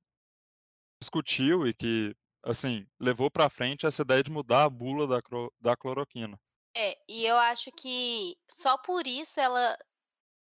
discutiu 1.01 1.67
e 1.67 1.73
que, 1.73 2.15
assim, 2.43 2.85
levou 2.99 3.29
pra 3.29 3.49
frente 3.49 3.85
essa 3.85 4.01
ideia 4.01 4.23
de 4.23 4.31
mudar 4.31 4.63
a 4.63 4.69
bula 4.69 5.07
da 5.07 5.19
da 5.59 5.75
cloroquina. 5.75 6.39
É, 6.75 6.97
e 7.07 7.25
eu 7.25 7.37
acho 7.37 7.71
que 7.71 8.37
só 8.49 8.77
por 8.77 9.07
isso 9.07 9.39
ela 9.39 9.77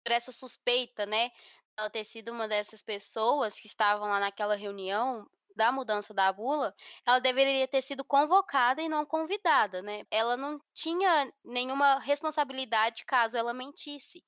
por 0.04 0.12
essa 0.12 0.32
suspeita, 0.32 1.06
né, 1.06 1.30
ela 1.78 1.90
ter 1.90 2.04
sido 2.06 2.32
uma 2.32 2.48
dessas 2.48 2.82
pessoas 2.82 3.54
que 3.54 3.68
estavam 3.68 4.08
lá 4.08 4.20
naquela 4.20 4.56
reunião 4.56 5.28
da 5.56 5.72
mudança 5.72 6.12
da 6.14 6.32
bula, 6.32 6.74
ela 7.06 7.18
deveria 7.18 7.68
ter 7.68 7.82
sido 7.82 8.04
convocada 8.04 8.82
e 8.82 8.88
não 8.88 9.06
convidada, 9.06 9.82
né. 9.82 10.04
Ela 10.10 10.36
não 10.36 10.60
tinha 10.74 11.32
nenhuma 11.44 11.98
responsabilidade 12.00 13.04
caso 13.06 13.36
ela 13.36 13.54
mentisse, 13.54 14.22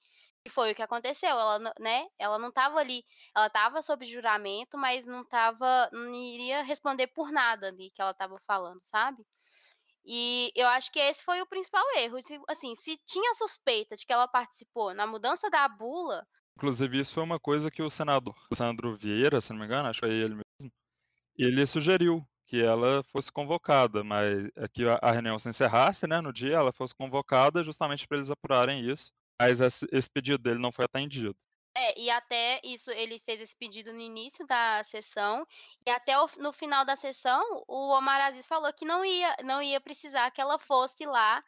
e 0.45 0.51
foi 0.51 0.73
o 0.73 0.75
que 0.75 0.83
aconteceu, 0.83 1.29
ela 1.31 1.59
né, 1.81 2.07
ela 2.19 2.39
não 2.39 2.49
estava 2.51 2.79
ali 2.79 3.05
ela 3.35 3.49
estava 3.49 3.83
sob 3.83 4.07
juramento, 4.07 4.79
mas 4.79 5.05
não 5.05 5.23
estava 5.23 5.89
não 5.93 6.15
iria 6.15 6.63
responder 6.63 7.09
por 7.09 7.33
nada 7.33 7.69
ali 7.69 7.91
que 7.91 8.01
ela 8.01 8.13
estava 8.13 8.39
falando, 8.47 8.81
sabe. 8.85 9.25
E 10.07 10.53
eu 10.55 10.69
acho 10.69 10.91
que 10.93 11.01
esse 11.01 11.23
foi 11.25 11.43
o 11.43 11.47
principal 11.47 11.85
erro, 11.97 12.17
assim, 12.49 12.77
se 12.77 12.97
tinha 13.07 13.35
suspeita 13.35 13.97
de 13.97 14.07
que 14.07 14.13
ela 14.13 14.29
participou 14.29 14.95
na 14.95 15.07
mudança 15.07 15.51
da 15.51 15.69
bula 15.69 16.25
Inclusive 16.57 16.99
isso 16.99 17.13
foi 17.13 17.23
uma 17.23 17.39
coisa 17.39 17.71
que 17.71 17.83
o 17.83 17.91
senador 17.91 18.35
Sandro 18.55 18.97
Vieira, 18.97 19.43
se 19.43 19.53
não 19.53 19.61
me 19.61 19.67
engano, 19.67 19.89
acho 19.89 20.01
que 20.01 20.07
é 20.07 20.09
ele 20.09 20.46
ele 21.45 21.67
sugeriu 21.67 22.27
que 22.47 22.63
ela 22.63 23.03
fosse 23.05 23.31
convocada, 23.33 24.05
mas 24.05 24.47
é 24.57 24.69
que 24.69 24.85
a 25.03 25.11
reunião 25.11 25.39
se 25.39 25.49
encerrasse, 25.49 26.07
né, 26.07 26.21
no 26.21 26.33
dia, 26.33 26.55
ela 26.57 26.73
fosse 26.73 26.95
convocada 26.95 27.65
justamente 27.65 28.07
pra 28.07 28.17
eles 28.17 28.31
apurarem 28.31 28.81
isso, 28.89 29.11
mas 29.41 29.61
esse 29.61 29.87
esse 29.93 30.11
pedido 30.11 30.39
dele 30.39 30.61
não 30.61 30.71
foi 30.73 30.85
atendido. 30.85 31.37
É, 31.77 31.99
e 32.01 32.09
até 32.09 32.59
isso 32.65 32.91
ele 32.91 33.19
fez 33.27 33.41
esse 33.41 33.55
pedido 33.57 33.93
no 33.93 34.01
início 34.01 34.47
da 34.47 34.83
sessão, 34.85 35.47
e 35.87 35.91
até 35.91 36.19
o 36.19 36.27
no 36.39 36.53
final 36.53 36.85
da 36.87 36.97
sessão, 36.97 37.43
o 37.69 37.91
Omar 37.95 38.21
Aziz 38.21 38.47
falou 38.47 38.73
que 38.73 38.87
não 38.87 39.05
ia 39.05 39.37
não 39.45 39.61
ia 39.63 39.81
precisar 39.81 40.31
que 40.31 40.41
ela 40.41 40.59
fosse 40.59 41.05
lá 41.05 41.43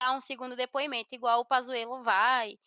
dar 0.00 0.12
um 0.16 0.20
segundo 0.20 0.56
depoimento, 0.56 1.14
igual 1.14 1.40
o 1.40 1.46
Pazuello 1.46 2.02
vai. 2.02 2.58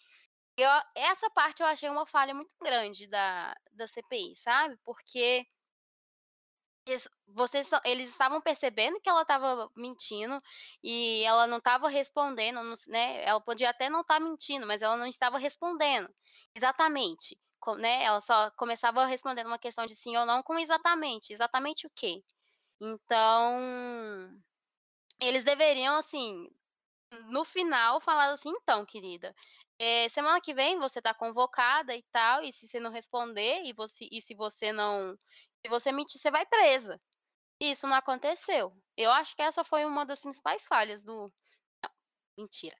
Eu 0.57 0.69
essa 0.95 1.29
parte 1.31 1.61
eu 1.61 1.67
achei 1.67 1.89
uma 1.89 2.07
falha 2.07 2.33
muito 2.33 2.55
grande 2.61 3.07
da 3.07 3.55
da 3.73 3.87
CPI, 3.87 4.35
sabe, 4.43 4.77
porque 4.85 5.45
eles 6.85 7.07
vocês 7.27 7.67
eles 7.85 8.09
estavam 8.11 8.41
percebendo 8.41 8.99
que 9.01 9.09
ela 9.09 9.21
estava 9.23 9.69
mentindo, 9.75 10.41
e 10.83 11.23
ela 11.23 11.47
não 11.47 11.57
estava 11.57 11.87
respondendo, 11.89 12.59
né, 12.87 13.23
ela 13.25 13.41
podia 13.41 13.69
até 13.69 13.89
não 13.89 14.01
estar 14.01 14.19
mentindo, 14.19 14.67
mas 14.67 14.81
ela 14.81 14.97
não 14.97 15.07
estava 15.07 15.37
respondendo 15.37 16.09
exatamente 16.55 17.37
né, 17.79 18.03
ela 18.03 18.19
só 18.21 18.51
começava 18.51 19.05
respondendo 19.05 19.47
uma 19.47 19.57
questão 19.59 19.85
de 19.85 19.95
sim 19.95 20.17
ou 20.17 20.25
não 20.25 20.43
com 20.43 20.59
exatamente, 20.59 21.31
exatamente 21.33 21.87
o 21.87 21.91
quê. 21.95 22.21
Então, 22.81 24.29
eles 25.21 25.43
deveriam, 25.45 25.95
assim, 25.97 26.47
no 27.29 27.45
final 27.45 28.01
falar 28.01 28.33
assim: 28.33 28.49
"Então, 28.49 28.85
querida, 28.85 29.35
eh, 29.79 30.09
semana 30.09 30.41
que 30.41 30.53
vem 30.53 30.79
você 30.79 31.01
tá 31.01 31.13
convocada 31.13 31.95
e 31.95 32.03
tal, 32.11 32.43
e 32.43 32.53
se 32.53 32.67
você 32.67 32.79
não 32.79 32.91
responder 32.91 33.63
e 33.65 33.73
você 33.73 34.07
e 34.11 34.21
se 34.21 34.35
você 34.35 34.71
não 34.73 35.17
se 35.63 35.69
você 35.69 35.91
mentir, 35.91 36.19
você 36.19 36.29
vai 36.29 36.45
presa". 36.45 36.99
Isso 37.59 37.87
não 37.87 37.95
aconteceu. 37.95 38.75
Eu 38.97 39.11
acho 39.11 39.35
que 39.35 39.41
essa 39.41 39.63
foi 39.63 39.85
uma 39.85 40.05
das 40.05 40.19
principais 40.19 40.65
falhas 40.67 41.01
do 41.01 41.31
não, 41.83 41.91
mentira. 42.37 42.75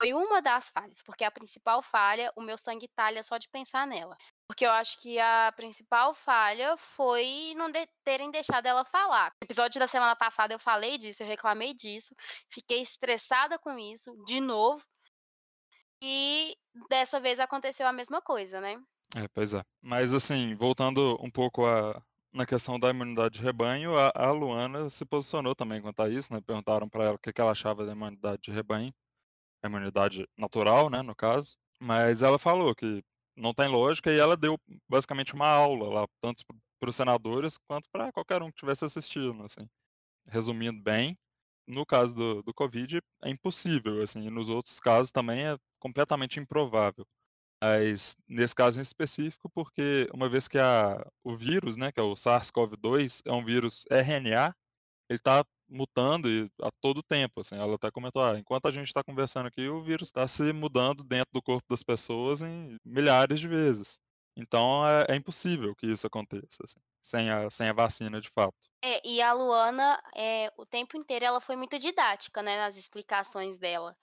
Foi 0.00 0.12
uma 0.14 0.40
das 0.40 0.68
falhas, 0.68 1.02
porque 1.04 1.24
a 1.24 1.30
principal 1.30 1.82
falha, 1.82 2.32
o 2.36 2.42
meu 2.42 2.56
sangue 2.56 2.88
talha 2.94 3.22
só 3.24 3.36
de 3.36 3.48
pensar 3.48 3.84
nela. 3.86 4.16
Porque 4.46 4.64
eu 4.64 4.70
acho 4.70 5.00
que 5.00 5.18
a 5.18 5.52
principal 5.56 6.14
falha 6.14 6.76
foi 6.94 7.52
não 7.56 7.70
de 7.70 7.84
terem 8.04 8.30
deixado 8.30 8.66
ela 8.66 8.84
falar. 8.84 9.32
No 9.42 9.46
episódio 9.46 9.80
da 9.80 9.88
semana 9.88 10.14
passada 10.14 10.54
eu 10.54 10.58
falei 10.60 10.98
disso, 10.98 11.22
eu 11.22 11.26
reclamei 11.26 11.74
disso, 11.74 12.14
fiquei 12.52 12.82
estressada 12.82 13.58
com 13.58 13.76
isso, 13.76 14.14
de 14.24 14.40
novo. 14.40 14.82
E 16.00 16.56
dessa 16.88 17.18
vez 17.18 17.40
aconteceu 17.40 17.86
a 17.86 17.92
mesma 17.92 18.22
coisa, 18.22 18.60
né. 18.60 18.80
É, 19.16 19.26
pois 19.34 19.52
é. 19.52 19.62
Mas 19.82 20.14
assim, 20.14 20.54
voltando 20.54 21.18
um 21.20 21.30
pouco 21.30 21.66
a 21.66 22.00
na 22.38 22.46
questão 22.46 22.78
da 22.80 22.90
imunidade 22.90 23.38
de 23.38 23.42
rebanho, 23.44 23.98
a 23.98 24.12
a 24.14 24.30
Luana 24.32 24.90
se 24.90 25.04
posicionou 25.06 25.54
também 25.54 25.82
quanto 25.82 26.00
a 26.02 26.08
isso, 26.10 26.32
né, 26.32 26.40
perguntaram 26.40 26.88
pra 26.88 27.04
ela 27.04 27.14
o 27.16 27.18
que 27.18 27.32
que 27.32 27.40
ela 27.40 27.52
achava 27.52 27.84
da 27.86 27.92
imunidade 27.92 28.42
de 28.42 28.50
rebanho, 28.52 28.92
a 29.62 29.68
imunidade 29.68 30.26
natural, 30.38 30.90
né, 30.90 31.02
no 31.02 31.14
caso, 31.16 31.56
mas 31.80 32.22
ela 32.22 32.38
falou 32.38 32.74
que 32.74 33.02
não 33.36 33.54
tem 33.54 33.68
lógica 33.68 34.12
e 34.12 34.18
ela 34.18 34.36
deu 34.36 34.58
basicamente 34.90 35.34
uma 35.34 35.48
aula 35.48 35.90
lá, 36.02 36.06
tanto 36.22 36.44
para 36.80 36.90
os 36.90 36.96
senadores 36.96 37.58
quanto 37.68 37.88
para 37.92 38.12
qualquer 38.12 38.42
um 38.42 38.48
que 38.50 38.56
estivesse 38.58 38.84
assistindo, 38.86 39.42
assim. 39.44 39.66
Resumindo 40.28 40.82
bem, 40.82 41.16
no 41.68 41.86
caso 41.86 42.14
do 42.16 42.42
do 42.42 42.54
covid 42.54 43.00
é 43.24 43.30
impossível, 43.30 44.02
assim, 44.02 44.26
e 44.26 44.30
nos 44.30 44.48
outros 44.50 44.80
casos 44.80 45.12
também 45.12 45.46
é 45.48 45.56
completamente 45.80 46.40
improvável. 46.40 47.06
Mas 47.62 48.16
nesse 48.28 48.54
caso 48.54 48.78
em 48.78 48.82
específico, 48.82 49.50
porque 49.50 50.06
uma 50.14 50.28
vez 50.28 50.46
que 50.48 50.58
a 50.58 51.04
o 51.24 51.36
vírus, 51.36 51.76
né, 51.76 51.90
que 51.92 51.98
é 52.00 52.02
o 52.02 52.14
SARS-CoV-2, 52.14 53.22
é 53.26 53.32
um 53.32 53.44
vírus 53.44 53.84
RNA, 53.90 54.54
ele 55.10 55.18
tá 55.18 55.44
mutando 55.70 56.28
e 56.30 56.48
a 56.62 56.70
todo 56.80 57.02
tempo, 57.02 57.40
assim, 57.40 57.56
ela 57.56 57.74
até 57.76 57.90
comentou: 57.90 58.22
"Ah, 58.24 58.38
enquanto 58.38 58.66
a 58.68 58.70
gente 58.72 58.86
está 58.88 59.02
conversando 59.04 59.46
aqui, 59.48 59.68
o 59.68 59.82
vírus 59.82 60.08
está 60.08 60.26
se 60.28 60.52
mudando 60.52 61.04
dentro 61.04 61.30
do 61.32 61.42
corpo 61.42 61.66
das 61.70 61.82
pessoas 61.84 62.42
em 62.42 62.76
milhares 62.84 63.40
de 63.40 63.48
vezes". 63.48 63.98
Então 64.36 64.86
é 64.88 65.06
é 65.10 65.16
impossível 65.16 65.74
que 65.76 65.86
isso 65.86 66.06
aconteça, 66.06 66.62
assim, 66.64 66.80
sem 67.02 67.30
a 67.30 67.50
sem 67.50 67.68
a 67.68 67.72
vacina 67.74 68.20
de 68.20 68.28
fato. 68.30 68.68
É, 68.82 69.00
e 69.06 69.20
a 69.20 69.32
Luana, 69.32 70.00
eh, 70.14 70.52
o 70.56 70.64
tempo 70.64 70.96
inteiro 70.96 71.24
ela 71.24 71.40
foi 71.40 71.56
muito 71.56 71.78
didática, 71.80 72.42
né, 72.42 72.56
nas 72.56 72.76
explicações 72.76 73.58
dela. 73.58 73.96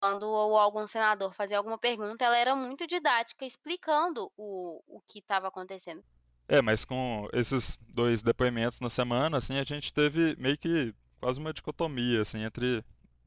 Quando 0.00 0.26
ou 0.26 0.56
algum 0.56 0.88
senador 0.88 1.34
fazia 1.34 1.58
alguma 1.58 1.78
pergunta, 1.78 2.24
ela 2.24 2.36
era 2.38 2.56
muito 2.56 2.86
didática 2.86 3.44
explicando 3.44 4.30
o 4.36 4.82
o 4.88 5.00
que 5.02 5.18
estava 5.18 5.48
acontecendo. 5.48 6.02
É, 6.48 6.60
mas 6.60 6.84
com 6.84 7.28
esses 7.32 7.78
2 7.94 8.22
depoimentos 8.22 8.80
na 8.80 8.88
semana, 8.88 9.36
assim, 9.36 9.58
a 9.58 9.64
gente 9.64 9.92
teve 9.92 10.34
meio 10.36 10.58
que 10.58 10.92
quase 11.20 11.38
uma 11.38 11.52
dicotomia, 11.52 12.22
assim, 12.22 12.42
entre 12.42 12.84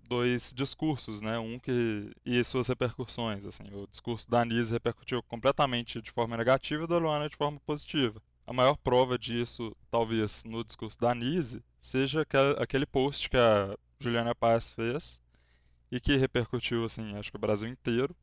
2 0.09 0.53
discursos, 0.53 1.21
né, 1.21 1.39
um 1.39 1.57
que 1.57 2.11
e 2.25 2.43
suas 2.43 2.67
repercussões, 2.67 3.45
assim, 3.45 3.63
o 3.71 3.87
discurso 3.87 4.29
da 4.29 4.41
Anísia 4.41 4.73
repercutiu 4.73 5.23
completamente 5.23 6.01
de 6.01 6.11
forma 6.11 6.35
negativa 6.35 6.83
e 6.83 6.87
da 6.87 6.97
Luana 6.97 7.29
de 7.29 7.35
forma 7.37 7.59
positiva. 7.65 8.21
A 8.45 8.51
maior 8.51 8.75
prova 8.75 9.17
disso, 9.17 9.73
talvez, 9.89 10.43
no 10.43 10.63
discurso 10.63 10.99
da 10.99 11.11
Anísia, 11.11 11.63
seja 11.79 12.25
aquele 12.59 12.85
post 12.85 13.29
que 13.29 13.37
a 13.37 13.77
Juliana 13.99 14.35
Paes 14.35 14.69
fez, 14.69 15.21
e 15.93 15.99
que 15.99 16.15
repercutiu, 16.15 16.83
assim, 16.83 17.15
acho 17.15 17.29
que 17.29 17.37
o 17.37 17.39
Brasil 17.39 17.69
inteiro, 17.69 18.15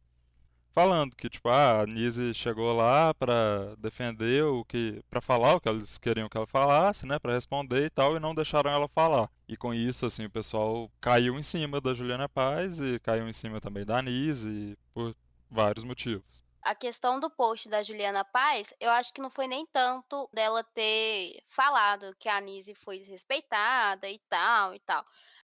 falando 0.72 1.14
que, 1.14 1.30
tipo, 1.30 1.48
ah, 1.48 1.82
a 1.82 1.86
Nise 1.86 2.34
chegou 2.34 2.74
lá 2.74 3.14
para 3.14 3.76
defender 3.78 4.42
o 4.42 4.64
que, 4.64 5.00
para 5.08 5.20
falar 5.20 5.54
o 5.54 5.60
que 5.60 5.68
eles 5.68 5.96
queriam 5.96 6.28
que 6.28 6.36
ela 6.36 6.48
falasse, 6.48 7.06
né, 7.06 7.16
para 7.20 7.34
responder 7.34 7.84
e 7.84 7.90
tal, 7.90 8.16
e 8.16 8.18
não 8.18 8.34
deixaram 8.34 8.72
ela 8.72 8.88
falar. 8.88 9.30
E 9.46 9.56
com 9.56 9.72
isso, 9.72 10.04
assim, 10.04 10.24
o 10.24 10.30
pessoal 10.30 10.90
caiu 11.00 11.38
em 11.38 11.44
cima 11.44 11.80
da 11.80 11.94
Juliana 11.94 12.28
Paz 12.28 12.80
e 12.80 12.98
caiu 12.98 13.28
em 13.28 13.32
cima 13.32 13.60
também 13.60 13.84
da 13.84 14.02
Nise 14.02 14.76
por 14.92 15.14
vários 15.48 15.84
motivos. 15.84 16.42
A 16.62 16.74
questão 16.74 17.20
do 17.20 17.30
post 17.30 17.68
da 17.68 17.84
Juliana 17.84 18.24
Paz, 18.24 18.66
eu 18.80 18.90
acho 18.90 19.14
que 19.14 19.22
não 19.22 19.30
foi 19.30 19.46
nem 19.46 19.64
tanto 19.66 20.28
dela 20.32 20.64
ter 20.74 21.40
falado 21.54 22.16
que 22.18 22.28
a 22.28 22.36
Anise 22.36 22.74
foi 22.84 22.98
desrespeitada 22.98 24.10
e 24.10 24.18
tal 24.28 24.74
e 24.74 24.80
tal. 24.80 25.04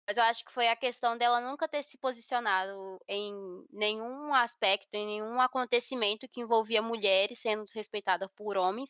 Mas 0.08 0.17
eu 0.17 0.24
acho 0.24 0.43
que 0.43 0.51
foi 0.51 0.67
a 0.67 0.75
questão 0.75 1.17
dela 1.17 1.39
nunca 1.39 1.67
ter 1.67 1.84
se 1.84 1.98
posicionado 1.98 3.00
em 3.08 3.65
nenhum 3.72 4.34
aspecto, 4.34 4.89
em 4.93 5.05
nenhum 5.05 5.39
acontecimento 5.39 6.27
que 6.27 6.41
envolvia 6.41 6.81
mulheres 6.81 7.39
sendo 7.39 7.63
desrespeitadas 7.63 8.29
por 8.36 8.58
homens 8.58 8.89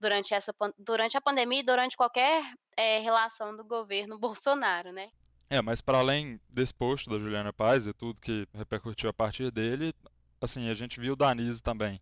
durante 0.00 0.32
essa 0.34 0.54
durante 0.78 1.16
a 1.16 1.20
pandemia 1.20 1.60
e 1.60 1.64
durante 1.64 1.96
qualquer, 1.96 2.42
eh, 2.76 3.00
relação 3.00 3.56
do 3.56 3.64
governo 3.64 4.18
Bolsonaro, 4.20 4.92
né. 4.92 5.10
É, 5.50 5.60
mas 5.60 5.82
para 5.82 5.98
além 5.98 6.40
desse 6.48 6.72
post 6.72 7.10
da 7.10 7.18
Juliana 7.18 7.52
Paz 7.52 7.86
e 7.86 7.92
tudo 7.92 8.20
que 8.20 8.46
repercutiu 8.54 9.10
a 9.10 9.12
partir 9.12 9.50
dele, 9.50 9.92
assim, 10.40 10.70
a 10.70 10.74
gente 10.74 10.98
viu 10.98 11.14
da 11.14 11.28
Anise 11.28 11.62
também 11.62 12.00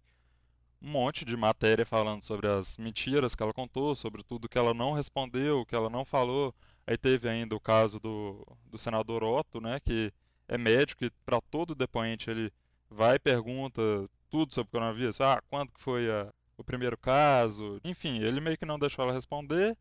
um 0.82 0.90
monte 0.90 1.24
de 1.24 1.36
matéria 1.36 1.84
falando 1.84 2.22
sobre 2.22 2.46
as 2.46 2.78
mentiras 2.78 3.34
que 3.34 3.42
ela 3.42 3.52
contou, 3.52 3.94
sobre 3.94 4.22
tudo 4.22 4.48
que 4.48 4.56
ela 4.56 4.72
não 4.72 4.92
respondeu, 4.92 5.66
que 5.66 5.74
ela 5.74 5.90
não 5.90 6.04
falou. 6.04 6.54
Aí 6.90 6.98
teve 6.98 7.28
ainda 7.28 7.54
o 7.54 7.60
caso 7.60 8.00
do, 8.00 8.44
do 8.66 8.76
senador 8.76 9.22
Otto, 9.22 9.60
né, 9.60 9.78
que 9.78 10.12
é 10.48 10.58
médico 10.58 11.04
e 11.04 11.10
para 11.24 11.40
todo 11.40 11.72
depoente 11.72 12.28
ele 12.28 12.52
vai 12.90 13.14
e 13.14 13.18
pergunta 13.20 13.80
tudo 14.28 14.52
sobre 14.52 14.70
o 14.70 14.72
coronavírus. 14.72 15.20
Ah, 15.20 15.40
quando 15.48 15.72
que 15.72 15.80
foi 15.80 16.10
a, 16.10 16.28
o 16.58 16.64
primeiro 16.64 16.98
caso? 16.98 17.80
Enfim, 17.84 18.18
ele 18.18 18.40
meio 18.40 18.58
que 18.58 18.66
não 18.66 18.76
deixou 18.76 19.04
ela 19.04 19.14
responder. 19.14 19.78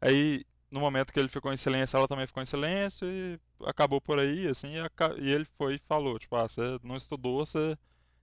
Aí, 0.00 0.44
no 0.70 0.78
momento 0.78 1.12
que 1.12 1.18
ele 1.18 1.26
ficou 1.26 1.52
em 1.52 1.56
silêncio, 1.56 1.96
ela 1.96 2.06
também 2.06 2.24
ficou 2.24 2.40
em 2.40 2.46
silêncio 2.46 3.04
e 3.08 3.36
acabou 3.66 4.00
por 4.00 4.20
aí, 4.20 4.46
assim, 4.46 4.74
e, 4.76 5.24
e 5.24 5.32
ele 5.32 5.46
foi 5.56 5.74
e 5.74 5.78
falou, 5.78 6.20
tipo, 6.20 6.36
ah, 6.36 6.48
você 6.48 6.78
não 6.84 6.94
estudou, 6.94 7.44
você 7.44 7.76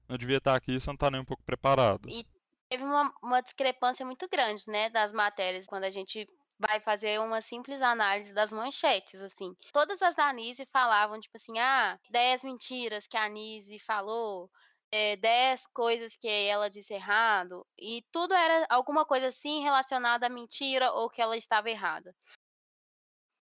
não 0.07 0.17
devia 0.17 0.37
estar 0.37 0.55
aqui, 0.55 0.79
você 0.79 0.89
não 0.89 0.93
está 0.93 1.11
nem 1.11 1.19
um 1.19 1.25
pouco 1.25 1.43
preparado. 1.43 2.07
E 2.07 2.25
teve 2.69 2.81
uma, 2.85 3.13
uma 3.21 3.41
discrepância 3.41 4.05
muito 4.05 4.25
grande, 4.29 4.63
né, 4.67 4.89
das 4.89 5.11
matérias, 5.11 5.65
quando 5.65 5.83
a 5.83 5.91
gente 5.91 6.25
vai 6.61 6.79
fazer 6.79 7.19
uma 7.19 7.41
simples 7.41 7.81
análise 7.81 8.33
das 8.33 8.51
manchetes, 8.51 9.19
assim. 9.19 9.55
Todas 9.73 10.01
as 10.01 10.15
da 10.15 10.27
Anise 10.27 10.65
falavam, 10.67 11.19
tipo 11.19 11.35
assim, 11.37 11.57
ah, 11.59 11.99
10 12.09 12.43
mentiras 12.43 13.07
que 13.07 13.17
a 13.17 13.25
Anise 13.25 13.79
falou, 13.79 14.49
é, 14.91 15.15
10 15.17 15.65
coisas 15.73 16.15
que 16.17 16.27
ela 16.27 16.69
disse 16.69 16.93
errado, 16.93 17.65
e 17.77 18.03
tudo 18.11 18.33
era 18.33 18.65
alguma 18.69 19.05
coisa 19.05 19.27
assim 19.29 19.63
relacionada 19.63 20.27
à 20.27 20.29
mentira 20.29 20.91
ou 20.93 21.09
que 21.09 21.21
ela 21.21 21.35
estava 21.35 21.69
errada. 21.69 22.13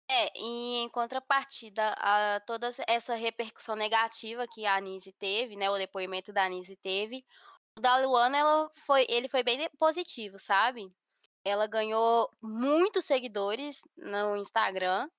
É, 0.09 0.29
e 0.37 0.83
em 0.83 0.89
contrapartida 0.89 1.93
a 1.97 2.39
toda 2.41 2.73
essa 2.87 3.15
repercussão 3.15 3.75
negativa 3.75 4.45
que 4.47 4.65
a 4.65 4.75
Anise 4.75 5.13
teve, 5.13 5.55
né, 5.55 5.69
o 5.69 5.77
depoimento 5.77 6.33
da 6.33 6.45
Anise 6.45 6.75
teve, 6.77 7.25
o 7.77 7.81
da 7.81 7.97
Luana 7.97 8.37
ela 8.37 8.71
foi 8.85 9.05
ele 9.09 9.29
foi 9.29 9.43
bem 9.43 9.69
positivo, 9.79 10.37
sabe. 10.39 10.91
Ela 11.43 11.67
ganhou 11.67 12.29
muitos 12.41 13.05
seguidores 13.05 13.81
no 13.97 14.37
Instagram, 14.37 15.09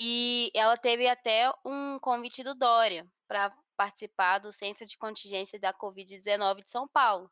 e 0.00 0.50
ela 0.54 0.76
teve 0.76 1.08
até 1.08 1.50
um 1.64 1.98
convite 1.98 2.42
do 2.42 2.54
Dória 2.54 3.06
para 3.26 3.50
participar 3.76 4.38
do 4.38 4.52
Centro 4.52 4.86
de 4.86 4.96
Contingência 4.98 5.58
da 5.58 5.72
Covid-19 5.72 6.62
de 6.62 6.70
São 6.70 6.86
Paulo. 6.88 7.30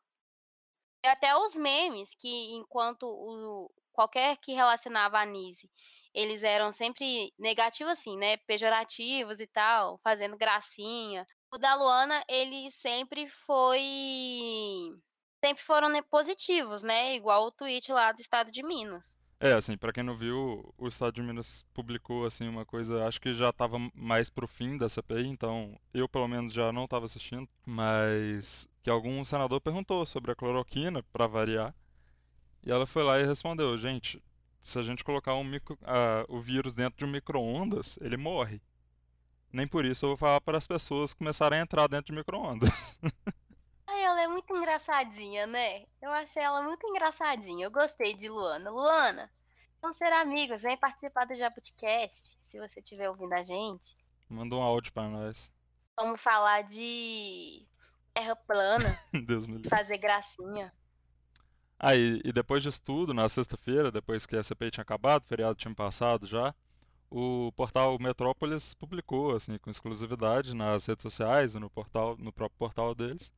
E 1.03 1.07
até 1.07 1.35
os 1.37 1.55
memes 1.55 2.09
que 2.15 2.55
enquanto 2.55 3.03
o 3.03 3.71
qualquer 3.93 4.37
que 4.37 4.53
relacionava 4.53 5.17
a 5.17 5.21
Anise, 5.21 5.69
eles 6.13 6.43
eram 6.43 6.73
sempre 6.73 7.31
negativos 7.37 7.93
assim, 7.93 8.17
né, 8.17 8.37
pejorativos 8.37 9.39
e 9.39 9.47
tal, 9.47 9.99
fazendo 10.03 10.37
gracinha. 10.37 11.25
O 11.53 11.57
da 11.57 11.75
Luana, 11.75 12.23
ele 12.27 12.71
sempre 12.81 13.29
foi 13.45 14.91
sempre 15.45 15.63
foram 15.63 15.89
ne 15.89 16.01
positivos, 16.01 16.81
né, 16.81 17.15
igual 17.15 17.45
o 17.45 17.51
tweet 17.51 17.91
lá 17.91 18.11
do 18.11 18.19
estado 18.19 18.51
de 18.51 18.63
Minas. 18.63 19.03
É, 19.39 19.53
assim, 19.53 19.77
pra 19.77 19.93
quem 19.93 20.01
não 20.01 20.17
viu, 20.17 20.73
o 20.75 20.87
estado 20.87 21.13
de 21.13 21.21
Minas 21.21 21.63
publicou, 21.71 22.25
assim, 22.25 22.47
uma 22.47 22.65
coisa, 22.65 23.05
acho 23.07 23.21
que 23.21 23.31
já 23.31 23.49
estava 23.49 23.77
mais 23.93 24.27
pro 24.27 24.47
fim 24.47 24.75
da 24.75 24.89
CPI, 24.89 25.27
então 25.27 25.77
eu 25.93 26.09
pelo 26.09 26.27
menos 26.27 26.51
já 26.51 26.71
não 26.71 26.85
estava 26.85 27.05
assistindo, 27.05 27.47
mas 27.63 28.67
que 28.81 28.89
algum 28.89 29.23
senador 29.23 29.61
perguntou 29.61 30.03
sobre 30.03 30.31
a 30.31 30.35
cloroquina, 30.35 31.03
para 31.13 31.27
variar, 31.27 31.75
e 32.65 32.71
ela 32.71 32.87
foi 32.87 33.03
lá 33.03 33.19
e 33.19 33.25
respondeu, 33.25 33.77
gente, 33.77 34.23
se 34.59 34.79
a 34.79 34.81
gente 34.81 35.03
colocar 35.03 35.35
um 35.35 35.43
micro, 35.43 35.75
uh, 35.75 36.25
o 36.27 36.39
vírus 36.39 36.73
dentro 36.73 36.97
de 36.97 37.05
um 37.05 37.11
micro-ondas, 37.11 37.99
ele 38.01 38.17
morre. 38.17 38.59
Nem 39.53 39.67
por 39.67 39.85
isso 39.85 40.05
eu 40.05 40.09
vou 40.09 40.17
falar 40.17 40.41
para 40.41 40.57
as 40.57 40.65
pessoas 40.65 41.13
começarem 41.13 41.59
a 41.59 41.61
entrar 41.61 41.87
dentro 41.87 42.11
de 42.11 42.17
micro-ondas. 42.17 42.97
Ai, 43.87 44.03
ela 44.03 44.21
é 44.23 44.27
muito 44.27 44.55
engraçadinha, 44.55 45.45
né? 45.47 45.85
Eu 46.01 46.11
achei 46.11 46.41
ela 46.41 46.61
muito 46.63 46.85
engraçadinha. 46.87 47.65
Eu 47.65 47.71
gostei 47.71 48.15
de 48.15 48.27
Luana. 48.27 48.69
Luana, 48.69 49.31
vamos 49.81 49.97
ser 49.97 50.11
amigos. 50.13 50.61
Vem 50.61 50.77
participar 50.77 51.25
do 51.25 51.35
Jabuticast, 51.35 52.37
se 52.47 52.57
você 52.59 52.79
estiver 52.79 53.09
ouvindo 53.09 53.33
a 53.33 53.43
gente. 53.43 53.95
Manda 54.29 54.55
um 54.55 54.61
áudio 54.61 54.91
pra 54.91 55.07
nós. 55.07 55.51
Vamos 55.97 56.21
falar 56.21 56.63
de 56.63 57.63
terra 58.13 58.35
plana, 58.35 58.85
Deus 59.25 59.45
me 59.45 59.55
livre. 59.55 59.69
fazer 59.69 59.97
gracinha. 59.97 60.73
Aí, 61.77 62.21
e 62.23 62.31
depois 62.31 62.63
disso 62.63 62.81
tudo, 62.81 63.13
na 63.13 63.27
sexta-feira, 63.29 63.91
depois 63.91 64.25
que 64.25 64.35
a 64.35 64.43
CPI 64.43 64.71
tinha 64.71 64.81
acabado, 64.81 65.23
o 65.23 65.27
feriado 65.27 65.55
tinha 65.55 65.73
passado 65.75 66.25
já, 66.25 66.55
o 67.09 67.51
portal 67.51 67.97
Metrópolis 67.99 68.73
publicou, 68.73 69.35
assim, 69.35 69.57
com 69.57 69.69
exclusividade 69.69 70.55
nas 70.55 70.85
redes 70.85 71.03
sociais 71.03 71.53
e 71.53 71.59
no 71.59 71.69
portal, 71.69 72.15
no 72.17 72.31
próprio 72.31 72.57
portal 72.57 72.95
deles, 72.95 73.31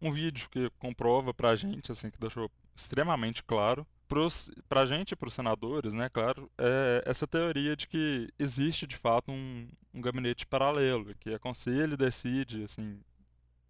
um 0.00 0.12
vídeo 0.12 0.48
que 0.50 0.70
comprova 0.78 1.32
pra 1.32 1.56
gente, 1.56 1.92
assim, 1.92 2.10
que 2.10 2.18
deixou 2.18 2.50
extremamente 2.74 3.42
claro, 3.42 3.86
pros, 4.06 4.50
pra 4.68 4.86
gente 4.86 5.12
e 5.12 5.16
pros 5.16 5.34
senadores, 5.34 5.94
né, 5.94 6.08
claro, 6.08 6.50
é 6.58 7.02
essa 7.06 7.26
teoria 7.26 7.76
de 7.76 7.88
que 7.88 8.28
existe 8.38 8.86
de 8.86 8.96
fato 8.96 9.32
um, 9.32 9.68
um 9.92 10.00
gabinete 10.00 10.46
paralelo, 10.46 11.14
que 11.16 11.34
aconselha 11.34 11.94
e 11.94 11.96
decide, 11.96 12.64
assim, 12.64 13.00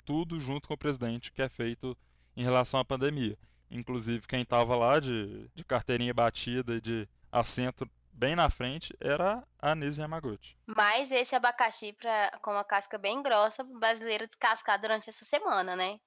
tudo 0.04 0.40
junto 0.40 0.68
com 0.68 0.75
o 0.75 0.78
presidente 0.78 1.33
que 1.33 1.42
é 1.42 1.49
feito 1.49 1.97
em 2.37 2.42
relação 2.42 2.78
à 2.78 2.85
pandemia. 2.85 3.38
Inclusive, 3.71 4.26
quem 4.26 4.42
estava 4.42 4.76
lá 4.76 5.00
de, 5.00 5.50
de 5.54 5.64
carteirinha 5.64 6.14
batida 6.14 6.76
e 6.76 6.80
de 6.80 7.09
assento 7.33 7.88
bem 8.16 8.35
na 8.35 8.49
frente 8.49 8.96
era 8.99 9.46
a 9.61 9.73
Anise 9.73 10.00
Yamaguchi. 10.00 10.56
Mas 10.66 11.11
esse 11.11 11.35
abacaxi 11.35 11.92
pra, 11.92 12.38
com 12.42 12.50
uma 12.50 12.64
casca 12.64 12.96
bem 12.96 13.23
grossa, 13.23 13.62
o 13.62 13.78
brasileiro 13.78 14.26
descascar 14.26 14.80
durante 14.80 15.11
essa 15.11 15.25
semana, 15.26 15.76
né? 15.76 16.00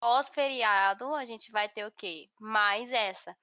Pós-feriado, 0.00 1.12
a 1.14 1.24
gente 1.24 1.50
vai 1.50 1.68
ter 1.68 1.84
o 1.84 1.92
quê? 1.92 2.28
Mais 2.40 2.90
essa. 2.90 3.36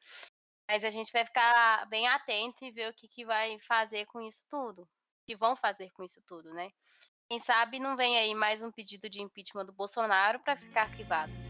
Mas 0.70 0.84
a 0.84 0.92
gente 0.92 1.12
vai 1.12 1.26
ficar 1.26 1.86
bem 1.88 2.08
atento 2.08 2.64
e 2.64 2.72
ver 2.72 2.90
o 2.90 2.94
que, 2.94 3.08
que 3.08 3.26
vai 3.26 3.60
fazer 3.62 4.06
com 4.06 4.22
isso 4.22 4.40
tudo. 4.50 4.84
O 4.84 4.88
que 5.26 5.36
vão 5.36 5.56
fazer 5.56 5.90
com 5.92 6.04
isso 6.04 6.22
tudo, 6.26 6.54
né? 6.54 6.70
Quem 7.28 7.40
sabe 7.42 7.80
não 7.80 7.96
vem 7.96 8.18
aí 8.18 8.34
mais 8.34 8.62
um 8.62 8.72
pedido 8.72 9.10
de 9.10 9.22
impeachment 9.22 9.66
do 9.66 9.74
Bolsonaro 9.74 10.40
para 10.40 10.56
ficar 10.56 10.84
arquivado. 10.84 11.49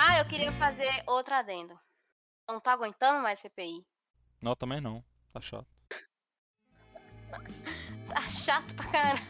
Ah, 0.00 0.20
eu 0.20 0.24
queria 0.26 0.52
fazer 0.52 1.02
outro 1.08 1.34
adendo. 1.34 1.76
Não 2.46 2.60
tá 2.60 2.72
aguentando 2.72 3.20
mais 3.20 3.40
CPI. 3.40 3.84
Não, 4.40 4.54
também 4.54 4.80
não. 4.80 5.02
Tá 5.32 5.40
chato. 5.40 5.66
Tá 8.08 8.26
chato 8.28 8.74
pra 8.74 8.90
caramba. 8.90 9.22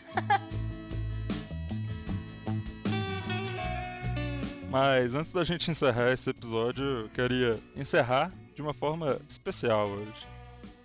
Mas 4.71 5.15
antes 5.15 5.33
da 5.33 5.43
gente 5.43 5.71
encerrar 5.71 6.13
esse 6.13 6.29
episódio, 6.29 6.85
eu 6.85 7.09
queria 7.09 7.59
encerrar 7.75 8.31
de 8.55 8.61
uma 8.61 8.75
forma 8.75 9.19
especial 9.27 9.89
hoje. 9.89 10.27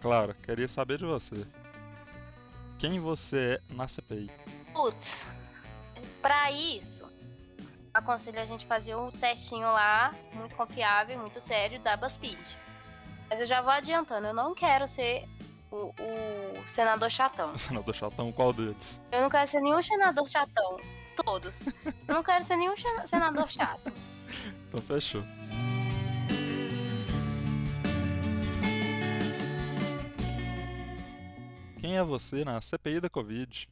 Claro, 0.01 0.33
queria 0.35 0.67
saber 0.67 0.97
de 0.97 1.05
você. 1.05 1.45
Quem 2.79 2.99
você 2.99 3.59
é 3.59 3.73
na 3.73 3.87
CPI? 3.87 4.31
Putz, 4.73 5.23
pra 6.21 6.51
isso, 6.51 7.02
aconselho 7.93 8.39
a 8.39 8.45
gente 8.45 8.65
fazer 8.65 8.95
um 8.95 9.11
testinho 9.11 9.67
lá, 9.67 10.13
muito 10.33 10.55
confiável, 10.55 11.19
muito 11.19 11.39
sério, 11.41 11.79
da 11.81 11.95
BuzzFeed. 11.95 12.57
Mas 13.29 13.39
eu 13.39 13.47
já 13.47 13.61
vou 13.61 13.71
adiantando, 13.71 14.27
eu 14.27 14.33
não 14.33 14.55
quero 14.55 14.87
ser 14.87 15.27
o, 15.71 15.93
o 15.99 16.69
senador 16.69 17.11
chatão. 17.11 17.53
O 17.53 17.57
senador 17.59 17.93
chatão, 17.93 18.31
qual 18.31 18.51
deles? 18.51 19.01
Eu 19.11 19.21
não 19.21 19.29
quero 19.29 19.49
ser 19.49 19.61
nenhum 19.61 19.81
senador 19.81 20.27
chatão. 20.27 20.79
Todos. 21.15 21.53
Eu 22.07 22.15
não 22.15 22.23
quero 22.23 22.43
ser 22.45 22.55
nenhum 22.55 22.75
senador 23.07 23.51
chato. 23.51 23.93
Então 24.67 24.81
fechou. 24.81 25.23
Quem 31.79 31.97
é 31.97 32.03
você 32.03 32.43
na 32.43 32.59
CPI 32.59 32.99
da 32.99 33.09
Covid? 33.11 33.69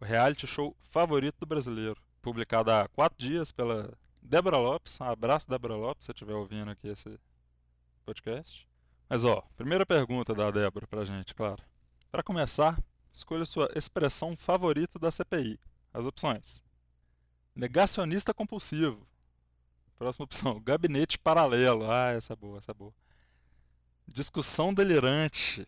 O 0.00 0.04
reality 0.04 0.46
show 0.46 0.76
favorito 0.90 1.40
do 1.40 1.46
brasileiro. 1.46 2.00
Publicado 2.22 2.70
há 2.70 2.86
quatro 2.86 3.18
dias 3.18 3.50
pela 3.50 3.92
Débora 4.22 4.56
Lopes. 4.56 5.00
Um 5.00 5.04
abraço, 5.04 5.50
Débora 5.50 5.74
Lopes, 5.74 6.04
se 6.04 6.06
você 6.06 6.12
estiver 6.12 6.34
ouvindo 6.34 6.70
aqui 6.70 6.86
esse 6.86 7.18
podcast. 8.06 8.66
Mas 9.08 9.24
ó, 9.24 9.42
primeira 9.56 9.84
pergunta 9.84 10.32
da 10.32 10.48
Débora 10.52 10.86
pra 10.86 11.04
gente, 11.04 11.34
claro. 11.34 11.60
Para 12.12 12.22
começar, 12.22 12.80
escolha 13.10 13.44
sua 13.44 13.68
expressão 13.74 14.36
favorita 14.36 15.00
da 15.00 15.10
CPI. 15.10 15.58
As 15.92 16.06
opções: 16.06 16.64
negacionista 17.56 18.32
compulsivo. 18.32 19.04
Próxima 19.98 20.24
opção: 20.24 20.60
gabinete 20.62 21.18
paralelo. 21.18 21.90
Ah, 21.90 22.12
essa 22.12 22.34
é 22.34 22.36
boa, 22.36 22.58
essa 22.58 22.70
é 22.70 22.74
boa. 22.74 22.94
Discussão 24.06 24.72
delirante. 24.72 25.66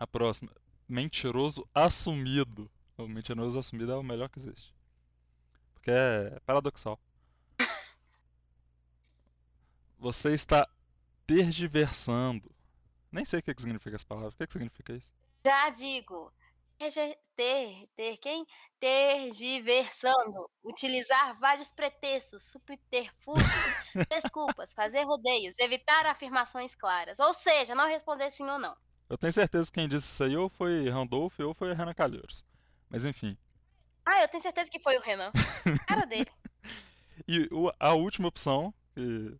A 0.00 0.06
próxima: 0.06 0.50
mentiroso 0.88 1.64
assumido. 1.72 2.68
O 2.98 3.06
mentiroso 3.06 3.56
assumido 3.56 3.92
é 3.92 3.96
o 3.96 4.02
melhor 4.02 4.28
que 4.28 4.40
existe. 4.40 4.74
Porque 5.82 5.90
é 5.90 6.38
paradoxal. 6.46 6.96
Você 9.98 10.32
está 10.32 10.68
tergiversando. 11.26 12.48
Nem 13.10 13.24
sei 13.24 13.40
o 13.40 13.42
que 13.42 13.52
que 13.52 13.60
significa 13.60 13.96
essa 13.96 14.06
palavra. 14.06 14.30
O 14.30 14.36
que 14.36 14.46
que 14.46 14.52
significa 14.52 14.92
isso? 14.92 15.12
Já 15.44 15.70
digo. 15.70 16.32
Ter, 17.36 17.88
ter 17.96 18.16
quem? 18.18 18.46
Tergiversando. 18.78 20.48
Utilizar 20.62 21.36
vários 21.40 21.72
pretextos, 21.72 22.44
subterfúgios, 22.44 23.86
desculpas, 24.08 24.72
fazer 24.72 25.02
rodeios, 25.02 25.54
evitar 25.58 26.06
afirmações 26.06 26.74
claras. 26.76 27.18
Ou 27.18 27.34
seja, 27.34 27.74
não 27.74 27.88
responder 27.88 28.30
sim 28.32 28.48
ou 28.48 28.58
não. 28.58 28.76
Eu 29.08 29.18
tenho 29.18 29.32
certeza 29.32 29.66
que 29.66 29.80
quem 29.80 29.88
disse 29.88 30.12
isso 30.12 30.22
aí 30.22 30.36
ou 30.36 30.48
foi 30.48 30.88
Randolph 30.88 31.38
ou 31.40 31.54
foi 31.54 31.74
Renan 31.74 31.94
Calheiros. 31.94 32.44
Mas 32.88 33.04
enfim. 33.04 33.36
Ah, 34.04 34.22
eu 34.22 34.28
tenho 34.28 34.42
certeza 34.42 34.70
que 34.70 34.80
foi 34.80 34.96
o 34.96 35.00
Renan. 35.00 35.30
Cara 35.88 36.04
dele. 36.04 36.30
E 37.28 37.48
a 37.78 37.92
última 37.92 38.28
opção, 38.28 38.74
que 38.94 39.36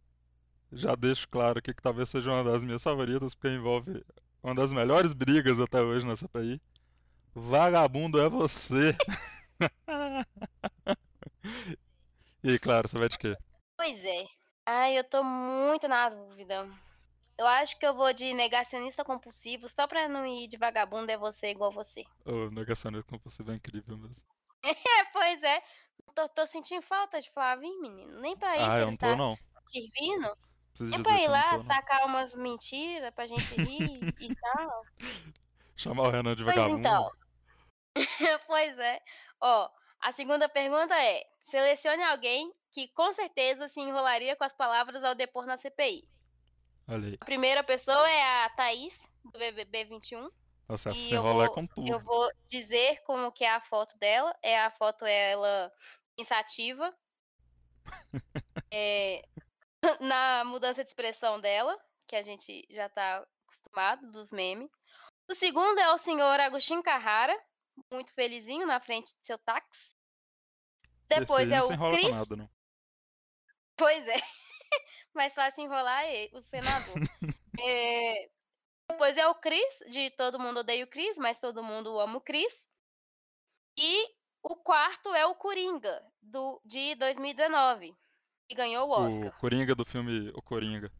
já 0.72 0.94
deixo 0.94 1.28
claro 1.28 1.58
aqui 1.58 1.74
que 1.74 1.82
talvez 1.82 2.08
seja 2.08 2.30
uma 2.30 2.44
das 2.44 2.64
minhas 2.64 2.82
favoritas, 2.82 3.34
porque 3.34 3.48
envolve 3.48 4.04
uma 4.42 4.54
das 4.54 4.72
melhores 4.72 5.12
brigas 5.12 5.60
até 5.60 5.80
hoje 5.80 6.06
na 6.06 6.16
CPI. 6.16 6.60
Vagabundo 7.34 8.20
é 8.20 8.28
você. 8.28 8.96
E 12.44 12.58
claro, 12.58 12.88
você 12.88 12.98
vai 12.98 13.08
de 13.08 13.16
quê? 13.18 13.36
Pois 13.76 14.04
é. 14.04 14.24
Ai, 14.66 14.98
eu 14.98 15.04
tô 15.04 15.22
muito 15.22 15.86
na 15.86 16.08
dúvida. 16.08 16.68
Eu 17.38 17.46
acho 17.46 17.78
que 17.78 17.86
eu 17.86 17.94
vou 17.94 18.12
de 18.12 18.34
negacionista 18.34 19.04
compulsivo, 19.04 19.68
só 19.68 19.86
pra 19.86 20.08
não 20.08 20.26
ir 20.26 20.48
de 20.48 20.56
vagabundo 20.56 21.10
é 21.10 21.16
você 21.16 21.48
igual 21.48 21.70
você. 21.70 22.04
O 22.24 22.50
negacionismo 22.50 23.08
compulsivo 23.08 23.52
é 23.52 23.54
incrível 23.54 23.96
mesmo. 23.96 24.28
É, 24.62 25.04
pois 25.12 25.42
é. 25.42 25.62
Tô, 26.14 26.28
tô 26.28 26.46
sentindo 26.46 26.82
falta 26.82 27.20
de 27.20 27.30
Flavinho, 27.30 27.80
menino. 27.80 28.20
Nem 28.20 28.36
pra 28.36 28.56
isso 28.56 28.70
Ah, 28.70 28.78
eu 28.80 28.86
não 28.86 28.96
tá 28.96 29.10
tô 29.10 29.16
não. 29.16 29.36
servindo. 29.72 30.36
Preciso 30.68 30.90
Nem 30.90 31.02
pra 31.02 31.20
ir 31.20 31.28
lá 31.28 31.58
tô 31.58 31.64
tacar 31.64 32.06
umas 32.06 32.32
mentiras 32.34 33.12
pra 33.14 33.26
gente 33.26 33.54
rir 33.54 34.14
e 34.20 34.34
tal. 34.36 34.82
Chamar 35.76 36.04
o 36.04 36.10
Renan 36.10 36.34
de 36.36 36.44
Pois 36.44 36.54
vagabundo. 36.56 36.80
então. 36.80 37.10
pois 38.46 38.78
é. 38.78 39.00
Ó, 39.40 39.68
a 40.00 40.12
segunda 40.12 40.48
pergunta 40.48 40.94
é: 40.94 41.24
selecione 41.50 42.02
alguém 42.04 42.52
que 42.72 42.88
com 42.88 43.12
certeza 43.12 43.68
se 43.68 43.80
enrolaria 43.80 44.36
com 44.36 44.44
as 44.44 44.54
palavras 44.54 45.02
ao 45.04 45.14
depor 45.14 45.44
na 45.46 45.58
CPI. 45.58 46.08
Olha 46.88 47.08
aí. 47.08 47.16
A 47.20 47.24
primeira 47.24 47.62
pessoa 47.62 48.08
é 48.08 48.44
a 48.44 48.50
Thaís, 48.50 48.94
do 49.24 49.38
BBB 49.38 49.84
21. 49.84 50.30
Nossa, 50.72 50.88
essa 50.88 50.98
E 50.98 51.02
se 51.02 51.14
eu 51.14 51.20
enrola 51.20 51.44
é 51.44 51.48
com 51.50 51.66
tudo. 51.66 51.86
Eu 51.86 52.00
vou 52.00 52.32
dizer 52.46 53.02
como 53.04 53.30
que 53.30 53.44
é 53.44 53.50
a 53.52 53.60
foto 53.60 53.98
dela. 53.98 54.34
É 54.42 54.58
a 54.58 54.70
foto 54.70 55.04
ela 55.04 55.70
pensativa. 56.16 56.94
É, 58.74 59.22
na 60.00 60.44
mudança 60.44 60.82
de 60.82 60.88
expressão 60.88 61.38
dela, 61.38 61.78
que 62.08 62.16
a 62.16 62.22
gente 62.22 62.66
já 62.70 62.88
tá 62.88 63.22
acostumado 63.44 64.10
dos 64.10 64.30
memes. 64.30 64.70
O 65.28 65.34
segundo 65.34 65.78
é 65.78 65.92
o 65.92 65.98
senhor 65.98 66.40
Agostinho 66.40 66.82
Carrara, 66.82 67.38
muito 67.90 68.14
felizinho 68.14 68.66
na 68.66 68.80
frente 68.80 69.14
do 69.14 69.26
seu 69.26 69.36
táxi. 69.36 69.94
Depois 71.06 71.50
é 71.50 71.60
o 71.60 71.68
com 71.68 72.08
nada, 72.08 72.34
não. 72.34 72.50
Pois 73.76 74.08
é. 74.08 74.16
Mais 75.14 75.34
fácil 75.34 75.64
enrolar 75.64 76.06
ele, 76.06 76.34
o 76.34 76.40
senador. 76.40 76.96
É, 77.60 78.30
Depois 78.92 79.16
é 79.16 79.26
o 79.26 79.34
Cris, 79.34 79.78
de 79.90 80.10
Todo 80.10 80.38
Mundo 80.38 80.60
Odeia 80.60 80.84
o 80.84 80.86
Cris, 80.86 81.16
mas 81.16 81.38
todo 81.38 81.62
mundo 81.62 81.98
ama 81.98 82.18
o 82.18 82.20
Cris. 82.20 82.52
E 83.76 84.06
o 84.42 84.54
quarto 84.56 85.14
é 85.14 85.24
o 85.24 85.34
Coringa, 85.34 86.02
do, 86.20 86.60
de 86.64 86.94
2019, 86.96 87.96
que 88.46 88.54
ganhou 88.54 88.86
o 88.86 88.90
O 88.90 89.06
Oscar. 89.06 89.38
Coringa 89.38 89.74
do 89.74 89.84
filme 89.84 90.30
O 90.34 90.42
Coringa. 90.42 90.92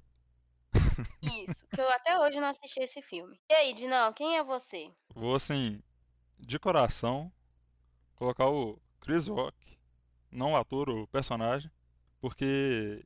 Isso, 1.23 1.67
que 1.69 1.81
eu 1.81 1.89
até 1.91 2.19
hoje 2.19 2.41
não 2.41 2.49
assisti 2.49 2.81
esse 2.81 3.03
filme. 3.03 3.39
E 3.51 3.55
aí, 3.55 3.75
Dinão, 3.75 4.13
quem 4.15 4.39
é 4.39 4.43
você? 4.43 4.91
Vou 5.15 5.35
assim, 5.35 5.83
de 6.39 6.59
coração, 6.59 7.31
colocar 8.17 8.49
o 8.49 8.81
Chris 9.01 9.27
Rock, 9.27 9.79
não 10.31 10.53
o 10.53 10.57
ator, 10.57 10.89
o 10.89 11.07
personagem, 11.09 11.71
porque, 12.21 13.05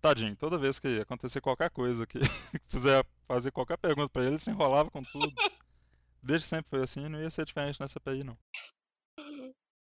tadinho, 0.00 0.36
toda 0.36 0.58
vez 0.58 0.78
que 0.78 1.00
acontecer 1.00 1.40
qualquer 1.40 1.70
coisa, 1.70 2.06
que 2.06 2.18
fizer 2.68 3.04
fazer 3.26 3.50
qualquer 3.50 3.78
pergunta 3.78 4.08
pra 4.08 4.22
ele, 4.22 4.32
ele 4.32 4.38
se 4.38 4.50
enrolava 4.50 4.90
com 4.90 5.02
tudo. 5.02 5.32
Desde 6.22 6.46
sempre 6.46 6.70
foi 6.70 6.82
assim, 6.82 7.08
não 7.08 7.20
ia 7.20 7.30
ser 7.30 7.44
diferente 7.44 7.80
nessa 7.80 8.00
PI, 8.00 8.24
não. 8.24 8.36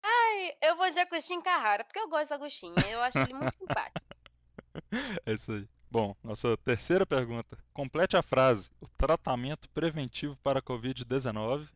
Ai, 0.03 0.53
eu 0.63 0.77
vou 0.77 0.91
de 0.91 0.99
Agostinho 0.99 1.43
Carrara, 1.43 1.85
porque 1.85 1.99
eu 1.99 2.09
gosto 2.09 2.29
do 2.29 2.35
Agostinho. 2.35 2.75
Eu 2.91 3.03
acho 3.03 3.19
ele 3.19 3.35
muito 3.35 3.57
simpático. 3.57 4.01
É 5.27 5.33
isso 5.33 5.51
aí. 5.51 5.69
Bom, 5.91 6.15
nossa 6.23 6.57
terceira 6.59 7.05
pergunta. 7.05 7.59
Complete 7.73 8.17
a 8.17 8.23
frase: 8.23 8.71
o 8.81 8.89
tratamento 8.89 9.69
preventivo 9.71 10.37
para 10.37 10.61
a 10.61 10.63
Covid-19. 10.63 11.69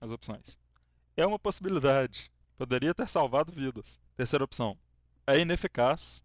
As 0.00 0.10
opções. 0.10 0.58
É 1.16 1.24
uma 1.24 1.38
possibilidade. 1.38 2.32
Poderia 2.58 2.92
ter 2.92 3.08
salvado 3.08 3.52
vidas. 3.52 4.00
Terceira 4.16 4.44
opção. 4.44 4.76
É 5.24 5.38
ineficaz. 5.38 6.24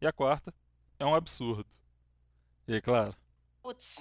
E 0.00 0.06
a 0.06 0.12
quarta. 0.12 0.54
É 0.98 1.04
um 1.06 1.14
absurdo. 1.14 1.66
E 2.66 2.74
aí, 2.74 2.80
claro. 2.80 3.14
Putz. 3.62 3.96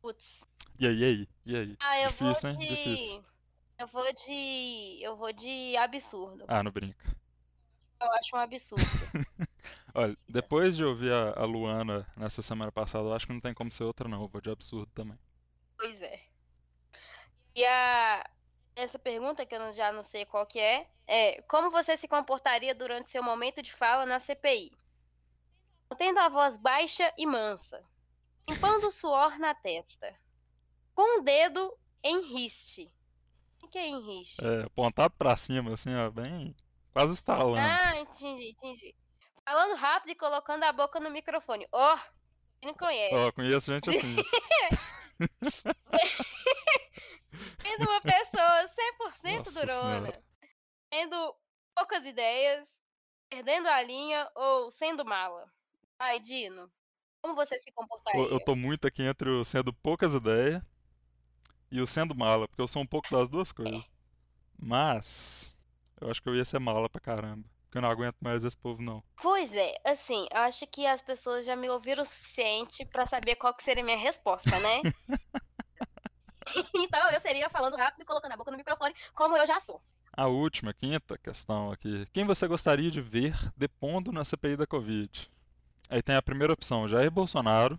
Putz. 0.00 0.42
E 0.78 0.86
aí, 0.86 0.96
e 0.98 1.04
aí? 1.04 1.28
E 1.46 1.56
aí? 1.56 1.76
Ah, 1.80 2.00
eu 2.00 2.08
Difícil, 2.08 2.50
vou 2.50 2.60
hein? 2.60 2.68
de. 2.68 2.76
Difícil. 2.76 3.24
Eu 3.78 3.86
vou 3.86 4.12
de. 4.12 4.98
Eu 5.00 5.16
vou 5.16 5.32
de 5.32 5.76
absurdo. 5.76 6.44
Ah, 6.48 6.62
não 6.62 6.70
brinca. 6.72 7.16
Eu 8.00 8.12
acho 8.12 8.36
um 8.36 8.38
absurdo. 8.38 8.82
Olha, 9.94 10.16
depois 10.28 10.76
de 10.76 10.84
ouvir 10.84 11.12
a, 11.12 11.40
a 11.40 11.44
Luana 11.44 12.06
nessa 12.16 12.42
semana 12.42 12.72
passada, 12.72 13.04
eu 13.04 13.14
acho 13.14 13.26
que 13.26 13.32
não 13.32 13.40
tem 13.40 13.54
como 13.54 13.70
ser 13.70 13.84
outra, 13.84 14.08
não. 14.08 14.22
Eu 14.22 14.28
vou 14.28 14.40
de 14.40 14.50
absurdo 14.50 14.90
também. 14.92 15.18
Pois 15.76 16.00
é. 16.02 16.20
E 17.54 17.64
a 17.64 18.28
essa 18.74 18.98
pergunta, 18.98 19.44
que 19.44 19.54
eu 19.54 19.72
já 19.74 19.92
não 19.92 20.02
sei 20.02 20.24
qual 20.24 20.46
que 20.46 20.58
é, 20.58 20.88
é 21.06 21.42
como 21.42 21.70
você 21.70 21.96
se 21.96 22.08
comportaria 22.08 22.74
durante 22.74 23.10
seu 23.10 23.22
momento 23.22 23.62
de 23.62 23.72
fala 23.72 24.06
na 24.06 24.18
CPI? 24.18 24.72
Mantendo 25.92 26.20
a 26.20 26.28
voz 26.30 26.56
baixa 26.56 27.12
e 27.18 27.26
mansa, 27.26 27.84
limpando 28.48 28.88
o 28.88 28.90
suor 28.90 29.38
na 29.38 29.54
testa, 29.54 30.18
com 30.94 31.20
o 31.20 31.22
dedo 31.22 31.70
em 32.02 32.32
riste. 32.32 32.90
O 33.62 33.68
que 33.68 33.76
é 33.76 33.88
em 33.88 34.00
riste? 34.00 34.42
É, 34.42 34.62
apontado 34.62 35.12
pra 35.18 35.36
cima, 35.36 35.74
assim, 35.74 35.94
ó, 35.94 36.10
bem. 36.10 36.56
Quase 36.94 37.12
estalando. 37.12 37.58
Ah, 37.58 37.98
entendi, 37.98 38.52
entendi. 38.52 38.94
Falando 39.44 39.76
rápido 39.76 40.12
e 40.12 40.14
colocando 40.14 40.64
a 40.64 40.72
boca 40.72 40.98
no 40.98 41.10
microfone. 41.10 41.68
Ó, 41.70 41.96
você 41.96 42.64
não 42.64 42.72
conhece. 42.72 43.14
Ó, 43.14 43.30
conheço 43.32 43.70
gente 43.70 43.90
assim. 43.90 44.16
Sendo 47.60 47.86
uma 47.86 48.00
pessoa 48.00 48.66
100% 49.22 49.36
Nossa 49.36 49.60
durona. 49.60 50.06
Senhora. 50.06 50.24
Tendo 50.88 51.36
poucas 51.74 52.02
ideias, 52.06 52.66
perdendo 53.28 53.68
a 53.68 53.82
linha 53.82 54.26
ou 54.34 54.72
sendo 54.72 55.04
mala. 55.04 55.52
Ai, 56.02 56.18
Dino, 56.18 56.68
como 57.20 57.36
você 57.36 57.56
se 57.60 57.70
comportaria? 57.70 58.20
Eu, 58.20 58.30
eu 58.32 58.40
tô 58.40 58.56
muito 58.56 58.88
aqui 58.88 59.04
entre 59.04 59.30
o 59.30 59.44
sendo 59.44 59.72
poucas 59.72 60.14
ideias 60.14 60.60
e 61.70 61.80
o 61.80 61.86
sendo 61.86 62.12
mala, 62.12 62.48
porque 62.48 62.60
eu 62.60 62.66
sou 62.66 62.82
um 62.82 62.86
pouco 62.86 63.08
das 63.08 63.28
duas 63.28 63.52
coisas. 63.52 63.84
Mas, 64.58 65.56
eu 66.00 66.10
acho 66.10 66.20
que 66.20 66.28
eu 66.28 66.34
ia 66.34 66.44
ser 66.44 66.58
mala 66.58 66.88
pra 66.88 67.00
caramba. 67.00 67.48
Porque 67.62 67.78
eu 67.78 67.82
não 67.82 67.88
aguento 67.88 68.16
mais 68.20 68.42
esse 68.42 68.58
povo, 68.58 68.82
não. 68.82 69.00
Pois 69.22 69.52
é, 69.52 69.76
assim, 69.84 70.26
eu 70.32 70.40
acho 70.40 70.66
que 70.66 70.84
as 70.84 71.00
pessoas 71.00 71.46
já 71.46 71.54
me 71.54 71.70
ouviram 71.70 72.02
o 72.02 72.06
suficiente 72.06 72.84
pra 72.84 73.06
saber 73.06 73.36
qual 73.36 73.54
que 73.54 73.62
seria 73.62 73.84
a 73.84 73.86
minha 73.86 73.96
resposta, 73.96 74.58
né? 74.58 74.80
então 76.74 77.10
eu 77.12 77.20
seria 77.20 77.48
falando 77.48 77.76
rápido 77.76 78.02
e 78.02 78.04
colocando 78.04 78.32
a 78.32 78.36
boca 78.36 78.50
no 78.50 78.56
microfone, 78.56 78.92
como 79.14 79.36
eu 79.36 79.46
já 79.46 79.60
sou. 79.60 79.80
A 80.12 80.26
última, 80.26 80.74
quinta 80.74 81.16
questão 81.16 81.70
aqui. 81.70 82.06
Quem 82.12 82.24
você 82.24 82.48
gostaria 82.48 82.90
de 82.90 83.00
ver 83.00 83.34
depondo 83.56 84.10
na 84.10 84.24
CPI 84.24 84.56
da 84.56 84.66
Covid? 84.66 85.31
Aí 85.92 86.02
tem 86.02 86.16
a 86.16 86.22
primeira 86.22 86.54
opção, 86.54 86.88
Jair 86.88 87.10
Bolsonaro. 87.10 87.78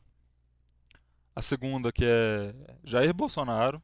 A 1.35 1.41
segunda, 1.41 1.91
que 1.91 2.05
é 2.05 2.53
Jair 2.83 3.11
Bolsonaro. 3.11 3.81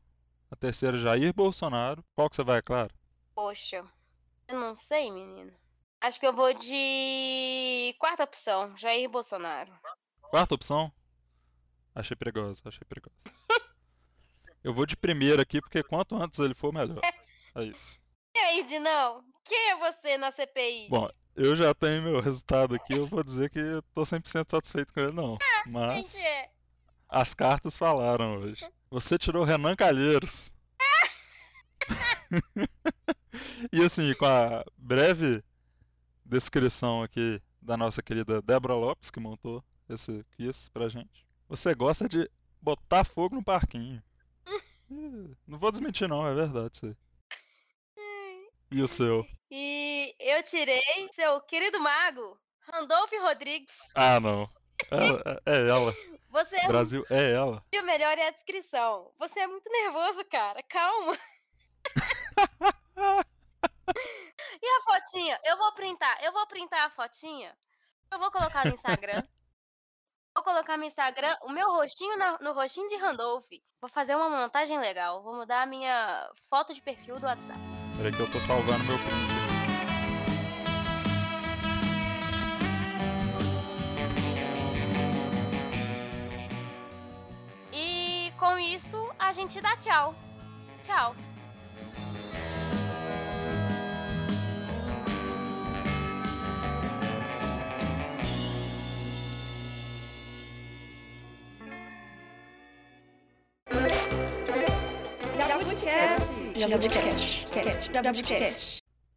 A 0.52 0.56
terceira, 0.56 0.98
Jair 1.00 1.34
Bolsonaro. 1.34 2.06
Qual 2.16 2.30
que 2.30 2.36
você 2.36 2.44
vai, 2.44 2.62
claro? 2.62 2.94
Poxa, 3.34 3.84
eu 4.48 4.60
não 4.60 4.76
sei, 4.76 5.12
menino. 5.12 5.52
Acho 6.00 6.20
que 6.20 6.28
eu 6.28 6.34
vou 6.36 6.54
de 6.54 7.96
quarta 7.98 8.24
opção, 8.24 8.78
Jair 8.78 9.10
Bolsonaro. 9.10 9.74
Quarta 10.30 10.54
opção? 10.54 10.92
Achei 11.96 12.16
perigosa, 12.16 12.62
achei 12.66 12.86
perigosa. 12.88 13.18
Eu 14.62 14.74
vou 14.74 14.86
de 14.86 14.96
primeira 14.96 15.42
aqui, 15.42 15.62
porque 15.62 15.82
quanto 15.82 16.16
antes 16.18 16.38
ele 16.40 16.54
for, 16.54 16.72
melhor. 16.74 17.00
É 17.56 17.64
isso. 17.64 18.00
E 18.36 18.38
aí, 18.38 18.64
Dinão? 18.68 19.24
Quem 19.44 19.72
é 19.72 19.76
você 19.78 20.18
na 20.18 20.32
CPI? 20.32 20.88
Bom, 20.88 21.10
eu 21.40 21.56
já 21.56 21.74
tenho 21.74 22.04
meu 22.04 22.20
resultado 22.20 22.76
aqui, 22.76 22.94
eu 22.94 23.08
vou 23.08 23.24
dizer 23.24 23.50
que 23.50 23.60
eu 23.60 23.82
tô 23.94 24.02
100% 24.02 24.52
satisfeito 24.52 24.94
com 24.94 25.00
ele, 25.00 25.14
não. 25.14 25.38
Mas 25.66 26.16
as 27.08 27.34
cartas 27.34 27.78
falaram 27.78 28.38
hoje. 28.38 28.70
Você 28.92 29.18
tirou 29.18 29.46
Renan 29.46 29.76
Calheiros. 29.76 30.54
E 33.72 33.84
assim, 33.84 34.14
com 34.16 34.26
a 34.26 34.64
breve 34.78 35.44
descrição 36.26 37.04
aqui 37.04 37.42
da 37.62 37.78
nossa 37.78 38.02
querida 38.02 38.42
Débora 38.42 38.74
Lopes, 38.74 39.12
que 39.12 39.20
montou 39.20 39.64
esse 39.88 40.26
quiz 40.32 40.70
pra 40.70 40.90
gente. 40.90 41.26
Você 41.48 41.74
gosta 41.76 42.08
de 42.08 42.30
botar 42.62 43.04
fogo 43.04 43.36
no 43.36 43.44
parquinho. 43.44 44.02
Não 45.48 45.58
vou 45.58 45.72
desmentir 45.72 46.08
não, 46.08 46.28
é 46.28 46.34
verdade 46.34 46.72
isso 46.74 46.86
aí. 46.88 46.96
E 48.72 48.82
o 48.82 48.88
seu? 48.88 49.26
E 49.52 50.16
eu 50.20 50.44
tirei 50.44 50.82
seu 51.16 51.42
querido 51.42 51.80
mago, 51.80 52.40
Randolph 52.72 53.12
Rodrigues. 53.22 53.74
Ah, 53.96 54.20
não. 54.20 54.48
Ela- 54.92 55.42
é 55.46 55.52
é 55.66 55.70
ela. 55.70 55.94
Você 56.30 56.56
é 56.56 56.68
Brasil 56.68 57.04
é 57.10 57.34
ela. 57.34 57.64
E 57.72 57.80
o 57.80 57.84
melhor 57.86 58.16
é 58.18 58.28
a 58.28 58.32
descrição. 58.32 59.12
Você 59.18 59.40
é 59.40 59.48
muito 59.48 59.68
nervoso, 59.72 60.24
cara. 60.26 60.62
Calma. 60.70 61.18
e 64.62 64.68
a 64.68 64.82
fotinha? 64.84 65.40
Eu 65.44 65.58
vou 65.58 65.74
printar. 65.74 66.24
Eu 66.24 66.32
vou 66.32 66.46
printar 66.48 66.86
a 66.86 66.90
fotinha. 66.92 67.58
Eu 68.12 68.20
vou 68.20 68.32
colocar 68.32 68.64
no 68.66 68.74
Instagram. 68.76 69.24
Vou 70.36 70.44
colocar 70.44 70.78
no 70.78 70.84
Instagram 70.86 71.36
o 71.42 71.50
meu 71.50 71.68
rostinho 71.72 72.16
na- 72.18 72.38
no 72.40 72.54
rostinho 72.54 72.88
de 72.90 72.98
Randolph. 72.98 73.48
Vou 73.82 73.90
fazer 73.90 74.16
uma 74.16 74.30
montagem 74.30 74.80
legal. 74.80 75.24
Vou 75.24 75.34
mudar 75.36 75.64
a 75.64 75.66
minha 75.66 76.30
foto 76.48 76.74
de 76.76 76.82
perfil 76.82 77.20
do 77.20 77.26
WhatsApp. 77.26 77.79
Peraí 78.00 78.14
que 78.14 78.20
eu 78.22 78.32
tô 78.32 78.40
salvando 78.40 78.82
meu 78.86 78.98
print 78.98 79.14
aqui. 79.14 79.50
E 87.74 88.32
com 88.38 88.58
isso, 88.58 89.10
a 89.20 89.34
gente 89.34 89.60
dá 89.60 89.76
tchau. 89.76 90.16
Tchau. 90.86 91.14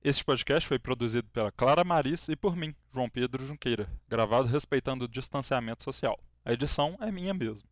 Este 0.05 0.25
podcast 0.25 0.69
foi 0.69 0.79
produzido 0.79 1.29
pela 1.31 1.51
Clara 1.51 1.83
Maris 1.83 2.29
e 2.29 2.37
por 2.37 2.55
mim, 2.55 2.73
João 2.93 3.11
Pedro 3.11 3.45
Junqueira, 3.45 3.91
gravado 4.07 4.47
respeitando 4.47 5.07
o 5.07 5.09
distanciamento 5.09 5.83
social. 5.83 6.17
A 6.45 6.53
edição 6.53 6.97
é 7.01 7.11
minha 7.11 7.35
mesmo. 7.35 7.69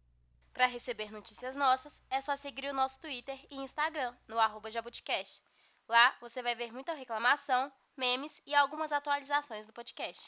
Para 0.53 0.67
receber 0.67 1.13
notícias 1.13 1.55
nossas, 1.55 1.93
é 2.11 2.21
só 2.21 2.37
seguir 2.37 2.69
o 2.69 2.75
nosso 2.75 2.99
Twitter 2.99 3.39
e 3.49 3.59
Instagram, 3.59 4.13
no 4.27 4.41
arroba 4.41 4.73
Jabuticast. 4.73 5.41
Lá 5.89 6.17
você 6.21 6.43
vai 6.43 6.57
ver 6.57 6.73
muita 6.73 6.93
reclamação, 6.93 7.71
memes 7.97 8.33
e 8.45 8.57
algumas 8.57 8.91
atualizações 8.91 9.67
do 9.67 9.73
podcast. 9.73 10.21